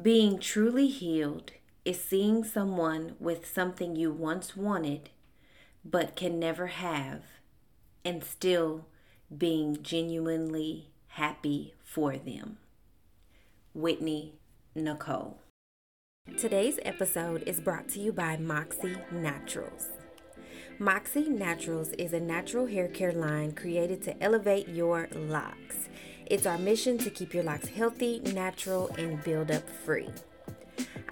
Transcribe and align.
Being 0.00 0.40
truly 0.40 0.88
healed 0.88 1.52
is 1.84 2.02
seeing 2.02 2.42
someone 2.42 3.14
with 3.20 3.46
something 3.46 3.94
you 3.94 4.10
once 4.10 4.56
wanted 4.56 5.10
but 5.84 6.16
can 6.16 6.40
never 6.40 6.66
have 6.66 7.22
and 8.04 8.24
still 8.24 8.86
being 9.36 9.82
genuinely 9.82 10.90
happy 11.08 11.74
for 11.84 12.16
them. 12.16 12.58
Whitney 13.72 14.34
Nicole. 14.74 15.38
Today's 16.38 16.80
episode 16.84 17.44
is 17.46 17.60
brought 17.60 17.88
to 17.90 18.00
you 18.00 18.12
by 18.12 18.36
Moxxe 18.36 19.12
Naturals. 19.12 19.90
Moxxe 20.80 21.28
Naturals 21.28 21.90
is 21.90 22.12
a 22.12 22.18
natural 22.18 22.66
hair 22.66 22.88
care 22.88 23.12
line 23.12 23.52
created 23.52 24.02
to 24.02 24.20
elevate 24.20 24.66
your 24.68 25.06
locks. 25.14 25.88
It's 26.26 26.46
our 26.46 26.58
mission 26.58 26.96
to 26.98 27.10
keep 27.10 27.34
your 27.34 27.42
locks 27.42 27.68
healthy, 27.68 28.20
natural, 28.20 28.90
and 28.96 29.22
build 29.22 29.50
up 29.50 29.68
free. 29.68 30.08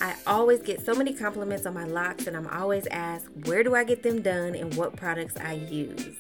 I 0.01 0.17
always 0.27 0.61
get 0.61 0.85
so 0.85 0.95
many 0.95 1.13
compliments 1.13 1.67
on 1.67 1.75
my 1.75 1.85
locks, 1.85 2.27
and 2.27 2.37
I'm 2.37 2.49
always 2.49 2.87
asked 2.89 3.27
where 3.45 3.63
do 3.63 3.75
I 3.75 3.85
get 3.85 4.03
them 4.03 4.23
done 4.23 4.55
and 4.55 4.75
what 4.75 4.97
products 4.97 5.37
I 5.37 5.53
use. 5.53 6.17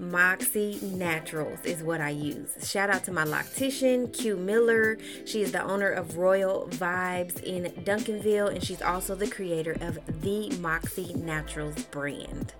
Moxxe 0.00 0.80
Naturals 0.82 1.58
is 1.64 1.82
what 1.82 2.00
I 2.00 2.10
use. 2.10 2.54
Shout 2.68 2.88
out 2.88 3.04
to 3.04 3.12
my 3.12 3.24
loctician, 3.24 4.12
Q 4.12 4.36
Miller. 4.36 4.96
She 5.24 5.42
is 5.42 5.50
the 5.50 5.62
owner 5.62 5.90
of 5.90 6.16
Royal 6.16 6.68
Vibes 6.70 7.42
in 7.42 7.64
Duncanville, 7.84 8.54
and 8.54 8.62
she's 8.62 8.80
also 8.80 9.14
the 9.16 9.28
creator 9.28 9.76
of 9.80 9.94
the 10.22 10.50
Moxxe 10.60 11.16
Naturals 11.16 11.82
brand. 11.84 12.54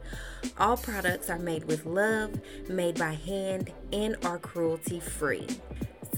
All 0.59 0.77
products 0.77 1.30
are 1.30 1.38
made 1.38 1.65
with 1.65 1.87
love, 1.87 2.41
made 2.69 2.98
by 2.98 3.12
hand, 3.12 3.73
and 3.93 4.16
are 4.24 4.38
cruelty 4.38 4.98
free. 4.98 5.46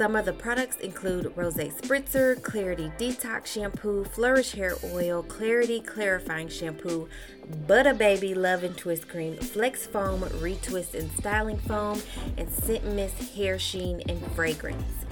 Some 0.00 0.16
of 0.16 0.24
the 0.24 0.32
products 0.32 0.77
include 0.77 1.30
Rose 1.36 1.56
Spritzer, 1.56 2.41
Clarity 2.41 2.91
Detox 2.96 3.45
Shampoo, 3.45 4.05
Flourish 4.05 4.52
Hair 4.52 4.77
Oil, 4.94 5.22
Clarity 5.22 5.78
Clarifying 5.83 6.48
Shampoo, 6.48 7.06
Butter 7.66 7.92
Baby 7.92 8.33
Love 8.33 8.64
and 8.64 8.75
Twist 8.75 9.10
Cream, 9.10 9.36
Flex 9.36 9.86
Foam, 9.86 10.22
Retwist 10.22 10.94
and 10.94 11.12
Styling 11.19 11.58
Foam, 11.58 12.00
and 12.38 12.48
Scent 12.48 12.86
Mist 12.94 13.34
Hair 13.34 13.58
Sheen 13.58 14.00
and 14.08 14.25
Fragrance. 14.33 15.05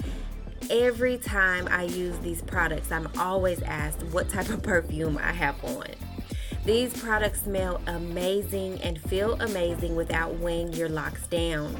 Every 0.71 1.19
time 1.19 1.67
I 1.69 1.83
use 1.83 2.17
these 2.23 2.41
products, 2.41 2.91
I'm 2.91 3.09
always 3.15 3.61
asked 3.61 4.01
what 4.05 4.27
type 4.29 4.49
of 4.49 4.63
perfume 4.63 5.19
I 5.19 5.33
have 5.33 5.63
on. 5.65 5.85
These 6.65 7.01
products 7.01 7.43
smell 7.43 7.79
amazing 7.87 8.81
and 8.81 8.99
feel 9.01 9.39
amazing 9.41 9.95
without 9.95 10.37
weighing 10.39 10.73
your 10.73 10.89
locks 10.89 11.25
down, 11.27 11.73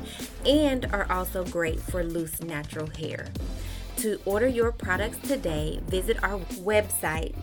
and 0.45 0.85
are 0.93 1.11
also 1.11 1.43
great 1.43 1.79
for 1.79 2.03
loose 2.03 2.41
natural 2.41 2.87
hair. 2.87 3.27
To 3.97 4.19
order 4.25 4.47
your 4.47 4.71
products 4.71 5.17
today, 5.27 5.81
visit 5.87 6.23
our 6.23 6.39
website, 6.61 7.35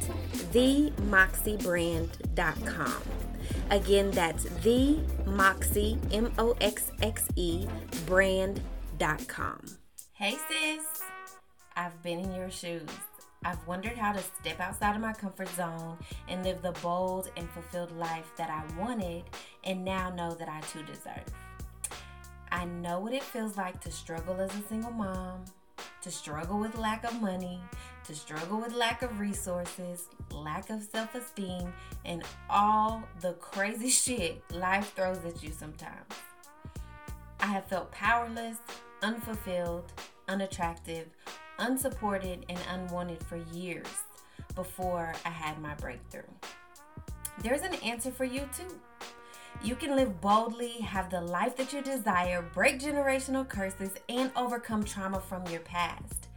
themoxxebrand.com. 0.53 3.03
Again, 3.71 4.11
that's 4.13 4.45
the 4.63 4.99
Moxxe, 5.27 5.99
M 6.13 6.33
O 6.39 6.57
X 6.61 6.91
X 7.03 7.27
E, 7.37 7.67
brand.com. 8.07 9.61
Hey, 10.15 10.37
sis. 10.49 11.03
I've 11.77 12.03
been 12.03 12.21
in 12.21 12.35
your 12.35 12.51
shoes. 12.51 12.89
I've 13.47 13.65
wondered 13.65 13.97
how 13.97 14.13
to 14.13 14.19
step 14.19 14.59
outside 14.59 14.97
of 14.97 15.01
my 15.01 15.13
comfort 15.13 15.49
zone 15.51 15.99
and 16.27 16.43
live 16.43 16.63
the 16.63 16.73
bold 16.83 17.31
and 17.37 17.49
fulfilled 17.51 17.97
life 17.97 18.33
that 18.37 18.51
I 18.51 18.65
wanted 18.77 19.23
and 19.63 19.85
now 19.85 20.11
know 20.11 20.35
that 20.35 20.49
I 20.49 20.61
too 20.63 20.83
deserve. 20.83 21.33
I 22.51 22.65
know 22.65 22.99
what 22.99 23.13
it 23.13 23.23
feels 23.23 23.57
like 23.57 23.81
to 23.83 23.93
struggle 23.93 24.41
as 24.41 24.53
a 24.53 24.63
single 24.63 24.91
mom, 24.91 25.45
to 26.03 26.11
struggle 26.11 26.59
with 26.59 26.77
lack 26.77 27.05
of 27.05 27.23
money, 27.23 27.61
to 28.03 28.17
struggle 28.17 28.59
with 28.59 28.73
lack 28.73 29.03
of 29.03 29.21
resources, 29.21 30.09
lack 30.33 30.69
of 30.69 30.83
self 30.83 31.15
esteem, 31.15 31.73
and 32.05 32.25
all 32.51 33.05
the 33.21 33.35
crazy 33.35 33.91
shit 33.91 34.43
life 34.51 34.93
throws 34.97 35.25
at 35.25 35.41
you 35.41 35.53
sometimes. 35.53 36.13
I 37.39 37.47
have 37.47 37.67
felt 37.67 37.93
powerless, 37.93 38.57
unfulfilled, 39.03 39.93
unattractive, 40.27 41.07
unsupported, 41.59 42.45
and 42.49 42.59
unwanted 42.73 43.23
for 43.25 43.37
years 43.53 43.87
before 44.55 45.13
I 45.25 45.31
had 45.31 45.61
my 45.61 45.75
breakthrough. 45.75 46.23
There's 47.43 47.63
an 47.63 47.75
answer 47.77 48.11
for 48.11 48.25
you 48.25 48.49
too. 48.57 48.81
You 49.63 49.75
can 49.75 49.97
live 49.97 50.21
boldly, 50.21 50.73
have 50.81 51.11
the 51.11 51.21
life 51.21 51.57
that 51.57 51.73
you 51.73 51.83
desire, 51.83 52.43
break 52.55 52.81
generational 52.81 53.49
curses, 53.49 53.91
and 54.09 54.31
overcome 54.37 54.85
trauma 54.85 55.21
from 55.21 55.47
your 55.47 55.61
past. 55.61 56.29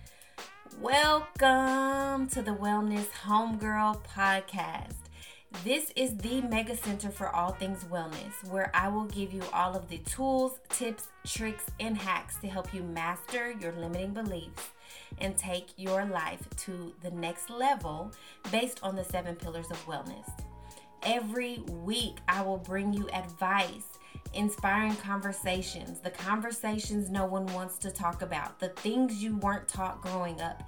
Welcome 0.81 2.27
to 2.29 2.41
the 2.41 2.55
Wellness 2.55 3.09
Homegirl 3.25 4.01
podcast. 4.05 4.95
This 5.63 5.91
is 5.95 6.15
the 6.17 6.41
mega 6.41 6.77
center 6.77 7.09
for 7.09 7.27
all 7.29 7.51
things 7.51 7.83
wellness, 7.85 8.47
where 8.49 8.71
I 8.73 8.87
will 8.87 9.05
give 9.05 9.33
you 9.33 9.41
all 9.51 9.75
of 9.75 9.89
the 9.89 9.97
tools, 9.99 10.59
tips, 10.69 11.07
tricks, 11.25 11.65
and 11.79 11.97
hacks 11.97 12.37
to 12.41 12.47
help 12.47 12.73
you 12.73 12.83
master 12.83 13.51
your 13.59 13.73
limiting 13.73 14.13
beliefs 14.13 14.69
and 15.19 15.37
take 15.37 15.69
your 15.77 16.05
life 16.05 16.47
to 16.57 16.93
the 17.01 17.11
next 17.11 17.49
level 17.49 18.11
based 18.51 18.79
on 18.83 18.95
the 18.95 19.03
seven 19.03 19.35
pillars 19.35 19.69
of 19.71 19.85
wellness. 19.85 20.29
Every 21.03 21.59
week, 21.69 22.17
I 22.27 22.41
will 22.41 22.57
bring 22.57 22.93
you 22.93 23.07
advice, 23.09 23.99
inspiring 24.33 24.95
conversations, 24.97 25.99
the 25.99 26.09
conversations 26.09 27.09
no 27.09 27.25
one 27.25 27.45
wants 27.47 27.77
to 27.79 27.91
talk 27.91 28.21
about, 28.21 28.59
the 28.59 28.69
things 28.69 29.23
you 29.23 29.37
weren't 29.37 29.67
taught 29.67 30.01
growing 30.01 30.41
up, 30.41 30.61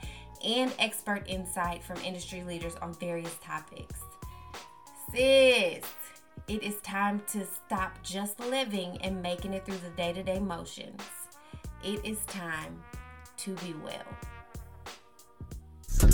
and 0.43 0.73
expert 0.79 1.23
insight 1.27 1.83
from 1.83 1.97
industry 1.97 2.43
leaders 2.43 2.75
on 2.81 2.93
various 2.93 3.35
topics. 3.43 3.99
Sis, 5.11 5.83
it 6.47 6.63
is 6.63 6.75
time 6.81 7.21
to 7.27 7.45
stop 7.45 8.01
just 8.01 8.39
living 8.39 8.97
and 9.01 9.21
making 9.21 9.53
it 9.53 9.65
through 9.65 9.77
the 9.77 9.89
day 9.95 10.13
to 10.13 10.23
day 10.23 10.39
motions. 10.39 11.01
It 11.83 12.05
is 12.05 12.19
time 12.25 12.81
to 13.41 13.49
be 13.65 13.73
well. 13.83 13.93
The 15.97 16.05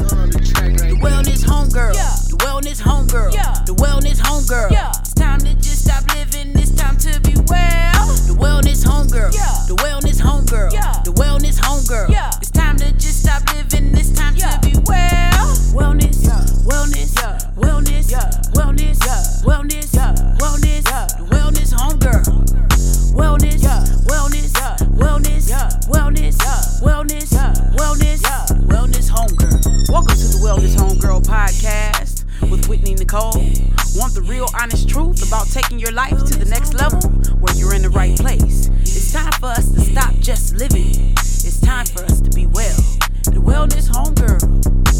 wellness 1.01 1.43
homegirl. 1.43 1.93
Yeah. 1.93 2.15
The 2.29 2.37
wellness 2.37 2.81
homegirl. 2.81 3.33
Yeah. 3.33 3.53
The 3.65 3.75
wellness 3.75 4.21
homegirl. 4.21 4.71
Yeah. 4.71 4.91
It's 4.99 5.13
time 5.13 5.39
to 5.39 5.53
just 5.55 5.83
stop 5.83 6.07
living. 6.15 6.57
It's 6.57 6.71
time 6.71 6.95
to 6.99 7.19
be 7.19 7.35
well. 7.47 8.07
The 8.27 8.35
wellness 8.39 8.85
homegirl. 8.85 9.35
Yeah. 9.35 9.65
The 9.67 9.75
wellness 9.75 10.21
homegirl. 10.21 10.71
Yeah. 10.71 11.03
The 11.03 11.11
wellness 11.11 11.59
homegirl. 11.59 12.09
Yeah. 12.09 12.31
It's 12.37 12.49
time 12.49 12.77
to 12.77 12.93
just 12.93 13.23
stop 13.23 13.43
living. 13.53 13.93
It's 13.97 14.11
time 14.11 14.37
yeah. 14.37 14.51
to 14.51 14.69
be 14.69 14.77
well. 14.85 15.51
Wellness. 15.75 16.23
Yeah. 16.23 16.45
Wellness. 16.63 17.13
Yeah. 17.19 17.39
Wellness. 17.57 18.09
Yeah. 18.09 18.29
Wellness. 18.55 19.05
Yeah. 19.05 19.19
Wellness. 19.43 19.93
Yeah. 19.93 20.15
Wellness. 20.39 20.85
Yeah. 20.87 21.07
The 21.17 21.25
wellness 21.35 21.73
homegirl. 21.73 22.76
Wellness. 23.17 23.63
Yeah. 23.63 23.83
Wellness. 24.05 24.53
Yeah. 24.55 24.77
Wellness. 24.93 25.49
Yeah. 25.49 25.69
Wellness. 25.89 26.37
Wellness. 26.81 27.33
Wellness. 27.75 28.21
Yeah. 28.21 28.45
Wellness 28.67 29.09
homegirl. 29.09 29.89
Welcome 29.91 30.15
to 30.15 30.27
the 30.27 30.39
Wellness 30.45 30.75
Homegirl 30.75 31.23
podcast 31.25 32.25
with 32.51 32.69
Whitney 32.69 32.93
Nicole. 32.93 33.33
Want 33.95 34.13
the 34.13 34.23
real 34.23 34.45
honest 34.61 34.87
truth 34.87 35.27
about 35.27 35.47
taking 35.47 35.79
your 35.79 35.91
life 35.93 36.25
to 36.25 36.37
the 36.37 36.45
next 36.45 36.75
level? 36.75 37.01
Where 37.39 37.55
you're 37.55 37.73
in 37.73 37.81
the 37.81 37.89
right 37.89 38.15
place. 38.15 38.67
It's 38.81 39.11
time 39.11 39.31
for 39.39 39.47
us 39.47 39.67
to 39.71 39.79
stop 39.79 40.13
just 40.19 40.55
living. 40.55 41.15
It's 41.17 41.59
time 41.59 41.87
for 41.87 42.03
us 42.03 42.21
to 42.21 42.29
be 42.29 42.45
well. 42.45 42.77
The 43.23 43.41
Wellness 43.41 43.89
Homegirl. 43.89 44.96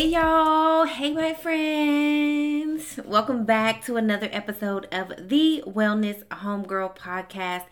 Hey 0.00 0.12
y'all, 0.12 0.86
hey 0.86 1.12
my 1.12 1.34
friends. 1.34 2.98
Welcome 3.04 3.44
back 3.44 3.84
to 3.84 3.98
another 3.98 4.30
episode 4.32 4.88
of 4.90 5.28
the 5.28 5.62
Wellness 5.66 6.24
Homegirl 6.28 6.96
podcast. 6.96 7.64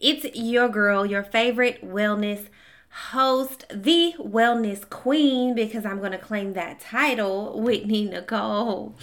It's 0.00 0.24
your 0.34 0.70
girl, 0.70 1.04
your 1.04 1.22
favorite 1.22 1.84
wellness 1.84 2.48
host, 3.10 3.66
the 3.68 4.14
wellness 4.18 4.88
queen, 4.88 5.54
because 5.54 5.84
I'm 5.84 5.98
going 5.98 6.12
to 6.12 6.18
claim 6.18 6.54
that 6.54 6.80
title, 6.80 7.60
Whitney 7.60 8.04
Nicole. 8.10 8.94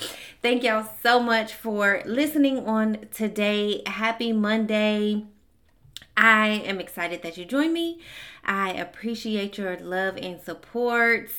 Thank 0.42 0.64
y'all 0.64 0.90
so 1.04 1.20
much 1.20 1.54
for 1.54 2.02
listening 2.08 2.66
on 2.66 3.06
today. 3.14 3.84
Happy 3.86 4.34
Monday. 4.34 5.28
I 6.18 6.48
am 6.66 6.80
excited 6.80 7.22
that 7.22 7.38
you 7.38 7.46
joined 7.46 7.74
me. 7.74 8.00
I 8.44 8.72
appreciate 8.72 9.58
your 9.58 9.78
love 9.78 10.18
and 10.18 10.42
support. 10.42 11.30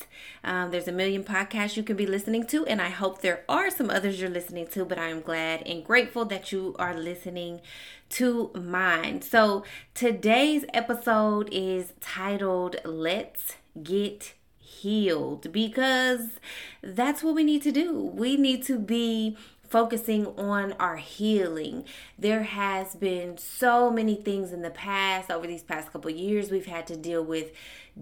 Um, 0.43 0.71
there's 0.71 0.87
a 0.87 0.91
million 0.91 1.23
podcasts 1.23 1.75
you 1.75 1.83
can 1.83 1.95
be 1.95 2.05
listening 2.05 2.45
to, 2.47 2.65
and 2.65 2.81
I 2.81 2.89
hope 2.89 3.21
there 3.21 3.43
are 3.49 3.69
some 3.69 3.89
others 3.89 4.19
you're 4.19 4.29
listening 4.29 4.67
to, 4.67 4.85
but 4.85 4.97
I 4.97 5.09
am 5.09 5.21
glad 5.21 5.63
and 5.65 5.83
grateful 5.83 6.25
that 6.25 6.51
you 6.51 6.75
are 6.79 6.95
listening 6.95 7.61
to 8.09 8.51
mine. 8.53 9.21
So 9.21 9.63
today's 9.93 10.65
episode 10.73 11.49
is 11.51 11.93
titled 11.99 12.77
Let's 12.85 13.55
Get 13.81 14.33
Healed 14.57 15.51
because 15.51 16.39
that's 16.81 17.23
what 17.23 17.35
we 17.35 17.43
need 17.43 17.63
to 17.63 17.71
do. 17.71 17.97
We 17.97 18.37
need 18.37 18.63
to 18.63 18.77
be 18.79 19.37
focusing 19.73 20.27
on 20.37 20.71
our 20.73 20.97
healing. 20.97 21.83
There 22.19 22.43
has 22.43 22.93
been 22.93 23.39
so 23.39 23.89
many 23.89 24.13
things 24.13 24.53
in 24.53 24.61
the 24.61 24.69
past 24.69 25.31
over 25.31 25.47
these 25.47 25.63
past 25.63 25.91
couple 25.91 26.11
years 26.11 26.51
we've 26.51 26.67
had 26.67 26.85
to 26.85 26.95
deal 26.95 27.23
with 27.23 27.53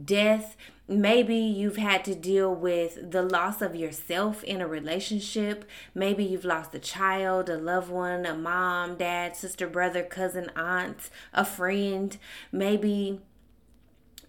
death. 0.03 0.57
Maybe 0.89 1.37
you've 1.37 1.77
had 1.77 2.03
to 2.03 2.13
deal 2.13 2.53
with 2.53 3.11
the 3.11 3.21
loss 3.21 3.61
of 3.61 3.73
yourself 3.73 4.43
in 4.43 4.59
a 4.59 4.67
relationship. 4.67 5.63
Maybe 5.95 6.25
you've 6.25 6.43
lost 6.43 6.75
a 6.75 6.79
child, 6.79 7.47
a 7.47 7.57
loved 7.57 7.89
one, 7.89 8.25
a 8.25 8.35
mom, 8.35 8.97
dad, 8.97 9.37
sister, 9.37 9.65
brother, 9.65 10.03
cousin, 10.03 10.51
aunt, 10.57 11.09
a 11.33 11.45
friend. 11.45 12.17
Maybe 12.51 13.21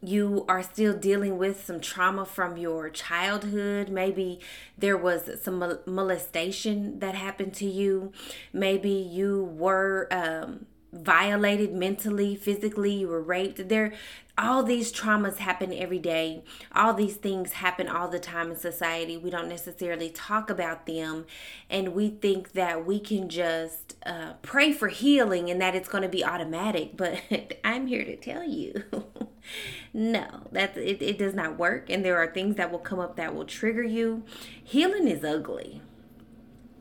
you 0.02 0.44
are 0.48 0.62
still 0.62 0.96
dealing 0.96 1.38
with 1.38 1.64
some 1.64 1.80
trauma 1.80 2.24
from 2.26 2.56
your 2.56 2.90
childhood. 2.90 3.88
Maybe 3.88 4.40
there 4.76 4.96
was 4.96 5.30
some 5.42 5.78
molestation 5.86 6.98
that 6.98 7.14
happened 7.14 7.54
to 7.54 7.66
you. 7.66 8.12
Maybe 8.52 8.90
you 8.90 9.44
were 9.44 10.08
um, 10.10 10.66
violated 10.92 11.72
mentally, 11.72 12.36
physically, 12.36 12.92
you 12.92 13.08
were 13.08 13.22
raped. 13.22 13.68
There 13.68 13.92
all 14.36 14.62
these 14.62 14.90
traumas 14.92 15.36
happen 15.36 15.72
every 15.74 15.98
day. 15.98 16.42
All 16.74 16.94
these 16.94 17.16
things 17.16 17.52
happen 17.52 17.86
all 17.86 18.08
the 18.08 18.18
time 18.18 18.50
in 18.50 18.56
society. 18.56 19.16
We 19.16 19.30
don't 19.30 19.48
necessarily 19.48 20.08
talk 20.08 20.48
about 20.48 20.86
them 20.86 21.26
and 21.68 21.94
we 21.94 22.08
think 22.08 22.52
that 22.52 22.86
we 22.86 22.98
can 22.98 23.28
just 23.28 23.96
uh, 24.06 24.34
pray 24.40 24.72
for 24.72 24.88
healing 24.88 25.50
and 25.50 25.60
that 25.60 25.74
it's 25.74 25.88
going 25.88 26.02
to 26.02 26.08
be 26.08 26.24
automatic, 26.24 26.96
but 26.96 27.20
I'm 27.64 27.86
here 27.86 28.04
to 28.04 28.16
tell 28.16 28.44
you 28.44 28.84
no 29.92 30.46
that 30.52 30.76
it, 30.76 31.02
it 31.02 31.18
does 31.18 31.34
not 31.34 31.58
work 31.58 31.90
and 31.90 32.04
there 32.04 32.16
are 32.16 32.32
things 32.32 32.56
that 32.56 32.70
will 32.70 32.78
come 32.78 33.00
up 33.00 33.16
that 33.16 33.34
will 33.34 33.44
trigger 33.44 33.82
you 33.82 34.22
healing 34.62 35.08
is 35.08 35.24
ugly 35.24 35.82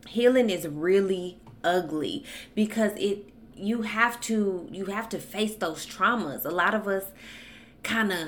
healing 0.07 0.47
is 0.49 0.67
really 0.67 1.39
ugly 1.63 2.23
because 2.53 2.91
it 2.97 3.30
you 3.61 3.83
have 3.83 4.19
to 4.21 4.67
you 4.71 4.85
have 4.85 5.07
to 5.09 5.19
face 5.19 5.55
those 5.55 5.85
traumas. 5.85 6.45
A 6.45 6.49
lot 6.49 6.73
of 6.73 6.87
us 6.87 7.05
kind 7.83 8.11
of 8.11 8.27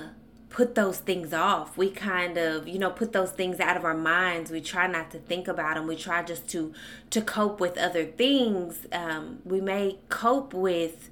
put 0.50 0.76
those 0.76 1.00
things 1.00 1.34
off. 1.34 1.78
We 1.78 1.90
kind 1.90 2.38
of 2.38 2.68
you 2.68 2.80
know 2.80 2.92
put 2.92 3.12
those 3.12 3.32
things 3.32 3.60
out 3.60 3.76
of 3.76 3.84
our 3.84 3.98
minds. 3.98 4.52
We 4.52 4.62
try 4.62 4.88
not 4.88 5.12
to 5.12 5.20
think 5.20 5.48
about 5.48 5.76
them 5.76 5.88
we 5.88 5.96
try 5.96 6.24
just 6.24 6.48
to 6.50 6.74
to 7.10 7.22
cope 7.22 7.60
with 7.60 7.78
other 7.78 8.06
things. 8.06 8.86
Um, 8.92 9.40
we 9.44 9.60
may 9.60 9.98
cope 10.10 10.54
with 10.54 11.10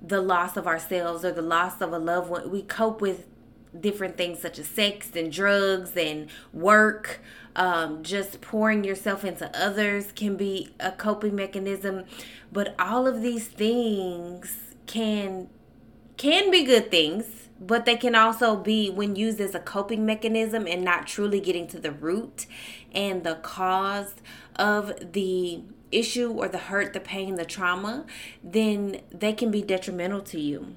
the 0.00 0.22
loss 0.22 0.56
of 0.56 0.66
ourselves 0.66 1.24
or 1.24 1.32
the 1.32 1.42
loss 1.42 1.80
of 1.80 1.92
a 1.92 1.98
loved 1.98 2.30
one. 2.30 2.50
We 2.50 2.62
cope 2.62 3.00
with 3.00 3.26
different 3.78 4.16
things 4.16 4.40
such 4.40 4.58
as 4.58 4.66
sex 4.66 5.10
and 5.14 5.32
drugs 5.32 5.96
and 5.96 6.28
work. 6.52 7.20
Um, 7.56 8.02
just 8.02 8.40
pouring 8.40 8.84
yourself 8.84 9.24
into 9.24 9.50
others 9.58 10.12
can 10.12 10.36
be 10.36 10.72
a 10.78 10.92
coping 10.92 11.34
mechanism, 11.34 12.04
but 12.52 12.74
all 12.78 13.06
of 13.06 13.22
these 13.22 13.48
things 13.48 14.74
can 14.86 15.48
can 16.16 16.50
be 16.50 16.64
good 16.64 16.90
things, 16.90 17.48
but 17.58 17.86
they 17.86 17.96
can 17.96 18.14
also 18.14 18.54
be 18.54 18.90
when 18.90 19.16
used 19.16 19.40
as 19.40 19.54
a 19.54 19.58
coping 19.58 20.04
mechanism 20.04 20.66
and 20.66 20.84
not 20.84 21.06
truly 21.06 21.40
getting 21.40 21.66
to 21.66 21.80
the 21.80 21.90
root 21.90 22.46
and 22.92 23.24
the 23.24 23.36
cause 23.36 24.14
of 24.56 25.12
the 25.12 25.62
issue 25.90 26.30
or 26.30 26.46
the 26.46 26.58
hurt, 26.58 26.92
the 26.92 27.00
pain, 27.00 27.36
the 27.36 27.44
trauma, 27.44 28.04
then 28.44 29.00
they 29.10 29.32
can 29.32 29.50
be 29.50 29.62
detrimental 29.62 30.20
to 30.20 30.38
you. 30.38 30.76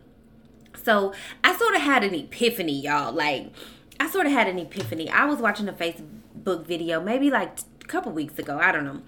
So 0.84 1.14
I 1.44 1.56
sort 1.56 1.76
of 1.76 1.82
had 1.82 2.04
an 2.04 2.14
epiphany, 2.14 2.82
y'all. 2.82 3.14
Like, 3.14 3.52
I 4.00 4.10
sort 4.10 4.26
of 4.26 4.32
had 4.32 4.48
an 4.48 4.60
epiphany. 4.60 5.10
I 5.10 5.26
was 5.26 5.40
watching 5.40 5.68
a 5.70 5.74
Facebook 5.74 6.66
video 6.66 7.02
maybe 7.02 7.30
like 7.30 7.60
a 7.82 7.86
couple 7.86 8.12
weeks 8.12 8.38
ago. 8.38 8.60
I 8.62 8.72
don't 8.72 8.86
know. 8.86 9.02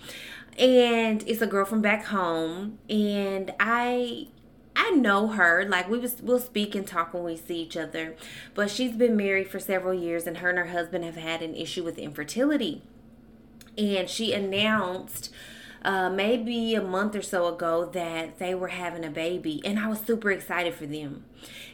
And 0.57 1.23
it's 1.27 1.41
a 1.41 1.47
girl 1.47 1.65
from 1.65 1.81
back 1.81 2.05
home. 2.05 2.79
And 2.89 3.53
I 3.59 4.27
I 4.75 4.91
know 4.91 5.27
her. 5.27 5.65
Like 5.67 5.89
we 5.89 5.99
was 5.99 6.21
we'll 6.21 6.39
speak 6.39 6.75
and 6.75 6.87
talk 6.87 7.13
when 7.13 7.23
we 7.23 7.35
see 7.35 7.61
each 7.61 7.77
other. 7.77 8.15
But 8.53 8.69
she's 8.69 8.93
been 8.93 9.17
married 9.17 9.49
for 9.49 9.59
several 9.59 9.93
years 9.93 10.27
and 10.27 10.37
her 10.37 10.49
and 10.49 10.57
her 10.57 10.67
husband 10.67 11.03
have 11.03 11.15
had 11.15 11.41
an 11.41 11.55
issue 11.55 11.83
with 11.83 11.97
infertility. 11.97 12.81
And 13.77 14.09
she 14.09 14.31
announced 14.33 15.33
uh, 15.85 16.09
maybe 16.09 16.73
a 16.73 16.81
month 16.81 17.15
or 17.15 17.21
so 17.21 17.47
ago 17.47 17.85
that 17.93 18.39
they 18.39 18.55
were 18.55 18.69
having 18.69 19.05
a 19.05 19.09
baby, 19.09 19.61
and 19.63 19.79
I 19.79 19.87
was 19.87 19.99
super 19.99 20.31
excited 20.31 20.73
for 20.73 20.87
them. 20.87 21.25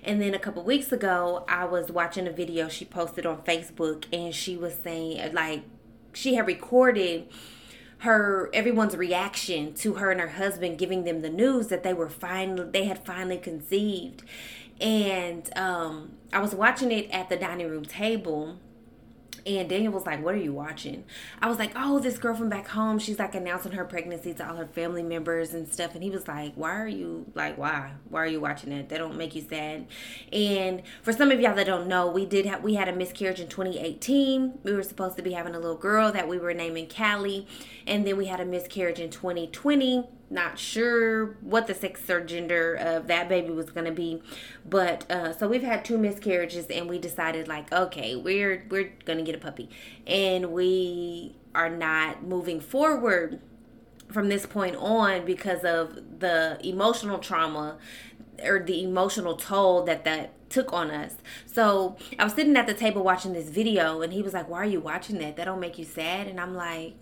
And 0.04 0.22
then 0.22 0.34
a 0.34 0.40
couple 0.40 0.64
weeks 0.64 0.92
ago, 0.92 1.46
I 1.48 1.64
was 1.64 1.90
watching 1.90 2.28
a 2.28 2.32
video 2.32 2.68
she 2.68 2.84
posted 2.84 3.26
on 3.26 3.38
Facebook, 3.44 4.06
and 4.12 4.36
she 4.36 4.58
was 4.58 4.76
saying, 4.76 5.34
like, 5.34 5.64
she 6.14 6.36
had 6.36 6.46
recorded 6.46 7.30
her 8.00 8.50
everyone's 8.54 8.98
reaction 8.98 9.74
to 9.76 9.94
her 9.94 10.12
and 10.12 10.20
her 10.20 10.30
husband 10.30 10.78
giving 10.78 11.06
them 11.06 11.22
the 11.22 11.30
news 11.30 11.68
that 11.68 11.84
they 11.84 11.94
were 11.94 12.10
finally 12.10 12.68
they 12.72 12.86
had 12.86 13.06
finally 13.06 13.38
conceived 13.38 14.24
and 14.80 15.56
um, 15.56 16.12
i 16.34 16.40
was 16.40 16.56
watching 16.56 16.92
it 16.92 17.08
at 17.12 17.30
the 17.30 17.38
dining 17.38 17.70
room 17.70 17.86
table 17.86 18.58
and 19.46 19.70
Daniel 19.70 19.94
was 19.94 20.06
like, 20.06 20.24
What 20.24 20.36
are 20.36 20.40
you 20.40 20.54
watching? 20.54 21.06
I 21.42 21.50
was 21.50 21.58
like, 21.58 21.72
Oh, 21.76 22.00
this 22.00 22.18
girl 22.18 22.36
from 22.36 22.50
back 22.50 22.68
home, 22.68 23.00
she's 23.00 23.20
like 23.20 23.36
announcing 23.36 23.74
her 23.74 23.86
pregnancy 23.86 24.34
to 24.34 24.48
all 24.48 24.56
her 24.56 24.68
family 24.68 25.04
members 25.04 25.54
and 25.54 25.68
stuff. 25.68 25.94
And 25.94 26.04
he 26.04 26.10
was 26.10 26.28
like, 26.28 26.54
Why 26.56 26.76
are 26.76 26.88
you 26.88 27.26
like 27.34 27.58
why? 27.58 27.92
Why 28.10 28.24
are 28.24 28.28
you 28.28 28.42
watching 28.42 28.72
it? 28.72 28.90
They 28.90 28.98
don't 28.98 29.18
make 29.18 29.36
you 29.36 29.42
sad. 29.42 29.88
And 30.32 30.84
for 31.02 31.14
some 31.14 31.32
of 31.32 31.40
y'all 31.40 31.56
that 31.56 31.66
don't 31.66 31.88
know, 31.88 32.08
we 32.08 32.26
did 32.26 32.46
have 32.46 32.64
we 32.64 32.76
had 32.76 32.88
a 32.88 32.94
miscarriage 32.94 33.40
in 33.40 33.48
2018. 33.48 34.60
We 34.64 34.74
were 34.74 34.84
supposed 34.84 35.18
to 35.18 35.24
be 35.24 35.34
having 35.34 35.56
a 35.56 35.60
little 35.60 35.78
girl 35.78 36.12
that 36.12 36.28
we 36.28 36.38
were 36.38 36.54
naming 36.54 36.88
Callie. 36.88 37.48
And 37.88 38.06
then 38.06 38.18
we 38.18 38.26
had 38.26 38.40
a 38.40 38.46
miscarriage 38.46 39.00
in 39.00 39.10
2020 39.10 40.08
not 40.32 40.58
sure 40.58 41.38
what 41.42 41.68
the 41.68 41.74
sex 41.74 42.10
or 42.10 42.22
gender 42.22 42.74
of 42.76 43.08
that 43.08 43.28
baby 43.28 43.52
was 43.52 43.70
going 43.70 43.86
to 43.86 43.92
be 43.92 44.22
but 44.68 45.10
uh, 45.12 45.34
so 45.34 45.48
we've 45.48 45.64
had 45.64 45.84
two 45.84 45.98
miscarriages 45.98 46.66
and 46.68 46.90
we 46.90 46.98
decided 46.98 47.48
like 47.48 47.72
okay 47.72 48.16
we're 48.16 48.66
we're 48.70 48.92
going 49.06 49.20
to 49.20 49.26
get 49.26 49.36
a 49.36 49.38
puppy 49.38 49.70
and 50.08 50.52
we 50.52 51.36
are 51.54 51.70
not 51.70 52.24
moving 52.24 52.60
forward 52.60 53.40
from 54.10 54.30
this 54.30 54.46
point 54.46 54.76
on 54.76 55.26
because 55.26 55.64
of 55.64 56.20
the 56.20 56.58
emotional 56.64 57.20
trauma 57.20 57.78
or 58.44 58.64
the 58.64 58.84
emotional 58.84 59.36
toll 59.36 59.84
that 59.84 60.04
that 60.04 60.34
took 60.50 60.74
on 60.74 60.92
us. 60.92 61.16
So 61.46 61.98
I 62.20 62.26
was 62.26 62.34
sitting 62.34 62.56
at 62.58 62.68
the 62.68 62.74
table 62.74 63.04
watching 63.04 63.34
this 63.34 63.50
video, 63.50 64.02
and 64.02 64.14
he 64.14 64.22
was 64.22 64.34
like, 64.34 64.50
"Why 64.50 64.60
are 64.60 64.66
you 64.66 64.82
watching 64.82 65.18
that? 65.20 65.38
That 65.38 65.46
don't 65.46 65.60
make 65.60 65.78
you 65.78 65.86
sad?" 65.86 66.28
And 66.28 66.40
I'm 66.40 66.56
like, 66.56 66.96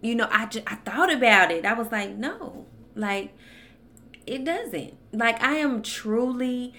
you 0.00 0.14
know, 0.14 0.28
I 0.30 0.46
just, 0.46 0.70
I 0.70 0.76
thought 0.76 1.12
about 1.12 1.50
it. 1.50 1.64
I 1.64 1.74
was 1.74 1.90
like, 1.92 2.10
no, 2.16 2.66
like 2.94 3.34
it 4.26 4.44
doesn't. 4.44 4.94
Like 5.12 5.42
I 5.42 5.56
am 5.56 5.82
truly 5.82 6.72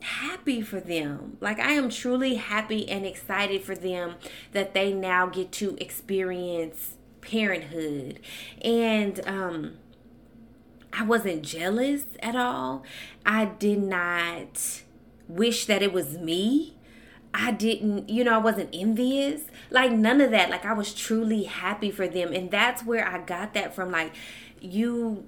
happy 0.00 0.60
for 0.60 0.80
them. 0.80 1.36
Like 1.40 1.58
I 1.58 1.72
am 1.72 1.88
truly 1.88 2.34
happy 2.34 2.88
and 2.88 3.06
excited 3.06 3.62
for 3.62 3.74
them 3.74 4.16
that 4.52 4.74
they 4.74 4.92
now 4.92 5.26
get 5.26 5.52
to 5.52 5.76
experience 5.80 6.96
parenthood. 7.20 8.20
And 8.62 9.20
um 9.26 9.76
I 10.92 11.02
wasn't 11.02 11.42
jealous 11.42 12.04
at 12.20 12.36
all. 12.36 12.84
I 13.26 13.46
did 13.46 13.82
not 13.82 14.82
wish 15.28 15.66
that 15.66 15.82
it 15.82 15.92
was 15.92 16.18
me. 16.18 16.76
I 17.34 17.50
didn't, 17.50 18.08
you 18.08 18.22
know, 18.22 18.34
I 18.34 18.38
wasn't 18.38 18.70
envious. 18.72 19.42
Like 19.68 19.90
none 19.90 20.20
of 20.20 20.30
that. 20.30 20.50
Like 20.50 20.64
I 20.64 20.72
was 20.72 20.94
truly 20.94 21.44
happy 21.44 21.90
for 21.90 22.06
them. 22.06 22.32
And 22.32 22.50
that's 22.50 22.84
where 22.84 23.06
I 23.06 23.18
got 23.18 23.54
that 23.54 23.74
from. 23.74 23.90
Like 23.90 24.14
you, 24.60 25.24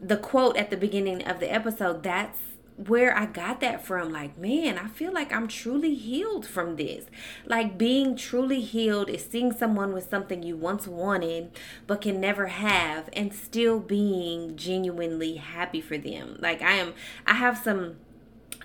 the 0.00 0.16
quote 0.16 0.56
at 0.56 0.70
the 0.70 0.76
beginning 0.76 1.26
of 1.26 1.40
the 1.40 1.52
episode, 1.52 2.04
that's 2.04 2.38
where 2.86 3.16
I 3.16 3.26
got 3.26 3.58
that 3.60 3.84
from. 3.84 4.12
Like, 4.12 4.38
man, 4.38 4.78
I 4.78 4.86
feel 4.86 5.12
like 5.12 5.32
I'm 5.32 5.48
truly 5.48 5.94
healed 5.94 6.46
from 6.46 6.76
this. 6.76 7.06
Like, 7.44 7.76
being 7.76 8.16
truly 8.16 8.60
healed 8.60 9.10
is 9.10 9.24
seeing 9.24 9.50
someone 9.50 9.92
with 9.92 10.08
something 10.08 10.44
you 10.44 10.56
once 10.56 10.86
wanted 10.86 11.50
but 11.88 12.00
can 12.02 12.20
never 12.20 12.46
have 12.46 13.10
and 13.12 13.34
still 13.34 13.80
being 13.80 14.56
genuinely 14.56 15.36
happy 15.36 15.80
for 15.80 15.98
them. 15.98 16.36
Like, 16.38 16.62
I 16.62 16.74
am, 16.74 16.94
I 17.26 17.34
have 17.34 17.58
some 17.58 17.96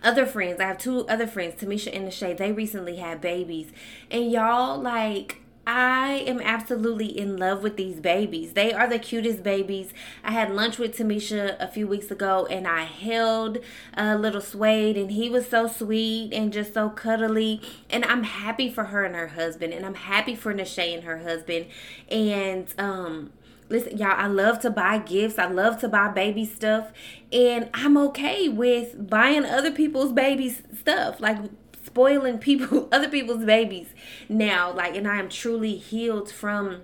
other 0.04 0.26
friends. 0.26 0.60
I 0.60 0.66
have 0.66 0.78
two 0.78 1.08
other 1.08 1.28
friends, 1.28 1.62
Tamisha 1.62 1.96
and 1.96 2.08
Nashay. 2.08 2.38
They 2.38 2.52
recently 2.52 2.98
had 2.98 3.22
babies. 3.22 3.72
And 4.12 4.32
y'all, 4.32 4.80
like, 4.80 5.40
I 5.66 6.24
am 6.28 6.42
absolutely 6.42 7.18
in 7.18 7.38
love 7.38 7.64
with 7.64 7.78
these 7.78 8.02
babies. 8.02 8.52
They 8.52 8.74
are 8.74 8.86
the 8.88 9.00
cutest 9.00 9.44
babies. 9.44 9.94
I 10.22 10.32
had 10.32 10.52
lunch 10.52 10.78
with 10.78 10.98
Tamisha 10.98 11.56
a 11.58 11.70
few 11.70 11.88
weeks 11.88 12.12
ago 12.12 12.46
and 12.48 12.68
I 12.68 12.84
held 12.84 13.60
a 13.94 14.18
little 14.18 14.42
Suede 14.42 14.98
and 14.98 15.12
he 15.12 15.30
was 15.30 15.48
so 15.48 15.68
sweet 15.68 16.34
and 16.34 16.52
just 16.52 16.74
so 16.74 16.90
cuddly. 16.90 17.62
And 17.90 18.04
I'm 18.06 18.24
happy 18.24 18.70
for 18.70 18.86
her 18.86 19.06
and 19.06 19.16
her 19.16 19.30
husband 19.30 19.74
and 19.74 19.86
I'm 19.86 19.96
happy 19.96 20.36
for 20.36 20.54
Nashay 20.54 20.94
and 20.94 21.06
her 21.06 21.20
husband. 21.20 21.68
And 22.10 22.74
um 22.78 23.32
listen 23.74 23.98
y'all 23.98 24.16
i 24.16 24.28
love 24.28 24.60
to 24.60 24.70
buy 24.70 24.98
gifts. 24.98 25.38
I 25.38 25.48
love 25.48 25.80
to 25.80 25.90
buy 25.90 26.10
baby 26.10 26.46
stuff. 26.46 26.94
And 27.32 27.70
i'm 27.74 27.98
okay 27.98 28.48
with 28.48 29.10
buying 29.10 29.46
other 29.46 29.72
people's 29.72 30.14
baby 30.14 30.50
stuff 30.50 31.20
like 31.20 31.38
spoiling 31.84 32.38
people 32.50 32.88
other 32.92 33.10
people's 33.10 33.44
babies. 33.44 33.88
Now 34.30 34.72
like 34.72 34.96
and 34.96 35.08
i 35.08 35.18
am 35.18 35.28
truly 35.28 35.76
healed 35.76 36.32
from 36.32 36.84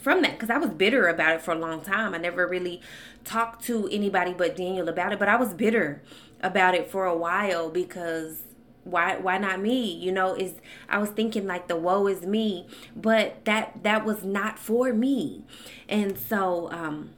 from 0.00 0.22
that 0.22 0.32
because 0.32 0.48
I 0.48 0.56
was 0.56 0.70
bitter 0.70 1.08
about 1.08 1.34
it 1.34 1.42
for 1.42 1.52
a 1.52 1.58
long 1.58 1.82
time. 1.82 2.14
I 2.14 2.18
never 2.18 2.46
really 2.46 2.80
talked 3.24 3.64
to 3.64 3.86
anybody 3.92 4.32
but 4.32 4.56
Daniel 4.56 4.88
about 4.88 5.12
it, 5.12 5.18
but 5.18 5.28
I 5.28 5.36
was 5.36 5.52
bitter 5.52 6.02
about 6.40 6.74
it 6.74 6.90
for 6.90 7.04
a 7.04 7.16
while 7.16 7.68
because 7.68 8.44
why 8.84 9.16
why 9.16 9.38
not 9.38 9.60
me? 9.60 9.92
You 9.92 10.12
know 10.12 10.34
is 10.34 10.54
i 10.88 10.98
was 10.98 11.10
thinking 11.10 11.46
like 11.46 11.68
the 11.68 11.76
woe 11.76 12.06
is 12.06 12.26
me 12.26 12.66
but 12.96 13.44
that 13.44 13.82
that 13.82 14.04
was 14.04 14.24
not 14.24 14.58
for 14.58 14.92
me. 14.92 15.44
And 15.88 16.18
so 16.18 16.70
um 16.72 17.10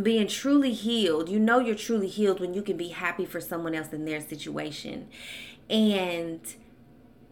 being 0.00 0.28
truly 0.28 0.72
healed 0.72 1.28
you 1.28 1.40
know 1.40 1.58
you're 1.58 1.74
truly 1.74 2.06
healed 2.06 2.38
when 2.40 2.54
you 2.54 2.62
can 2.62 2.76
be 2.76 2.88
happy 2.88 3.24
for 3.24 3.40
someone 3.40 3.74
else 3.74 3.92
in 3.92 4.04
their 4.04 4.20
situation. 4.20 5.08
And 5.70 6.40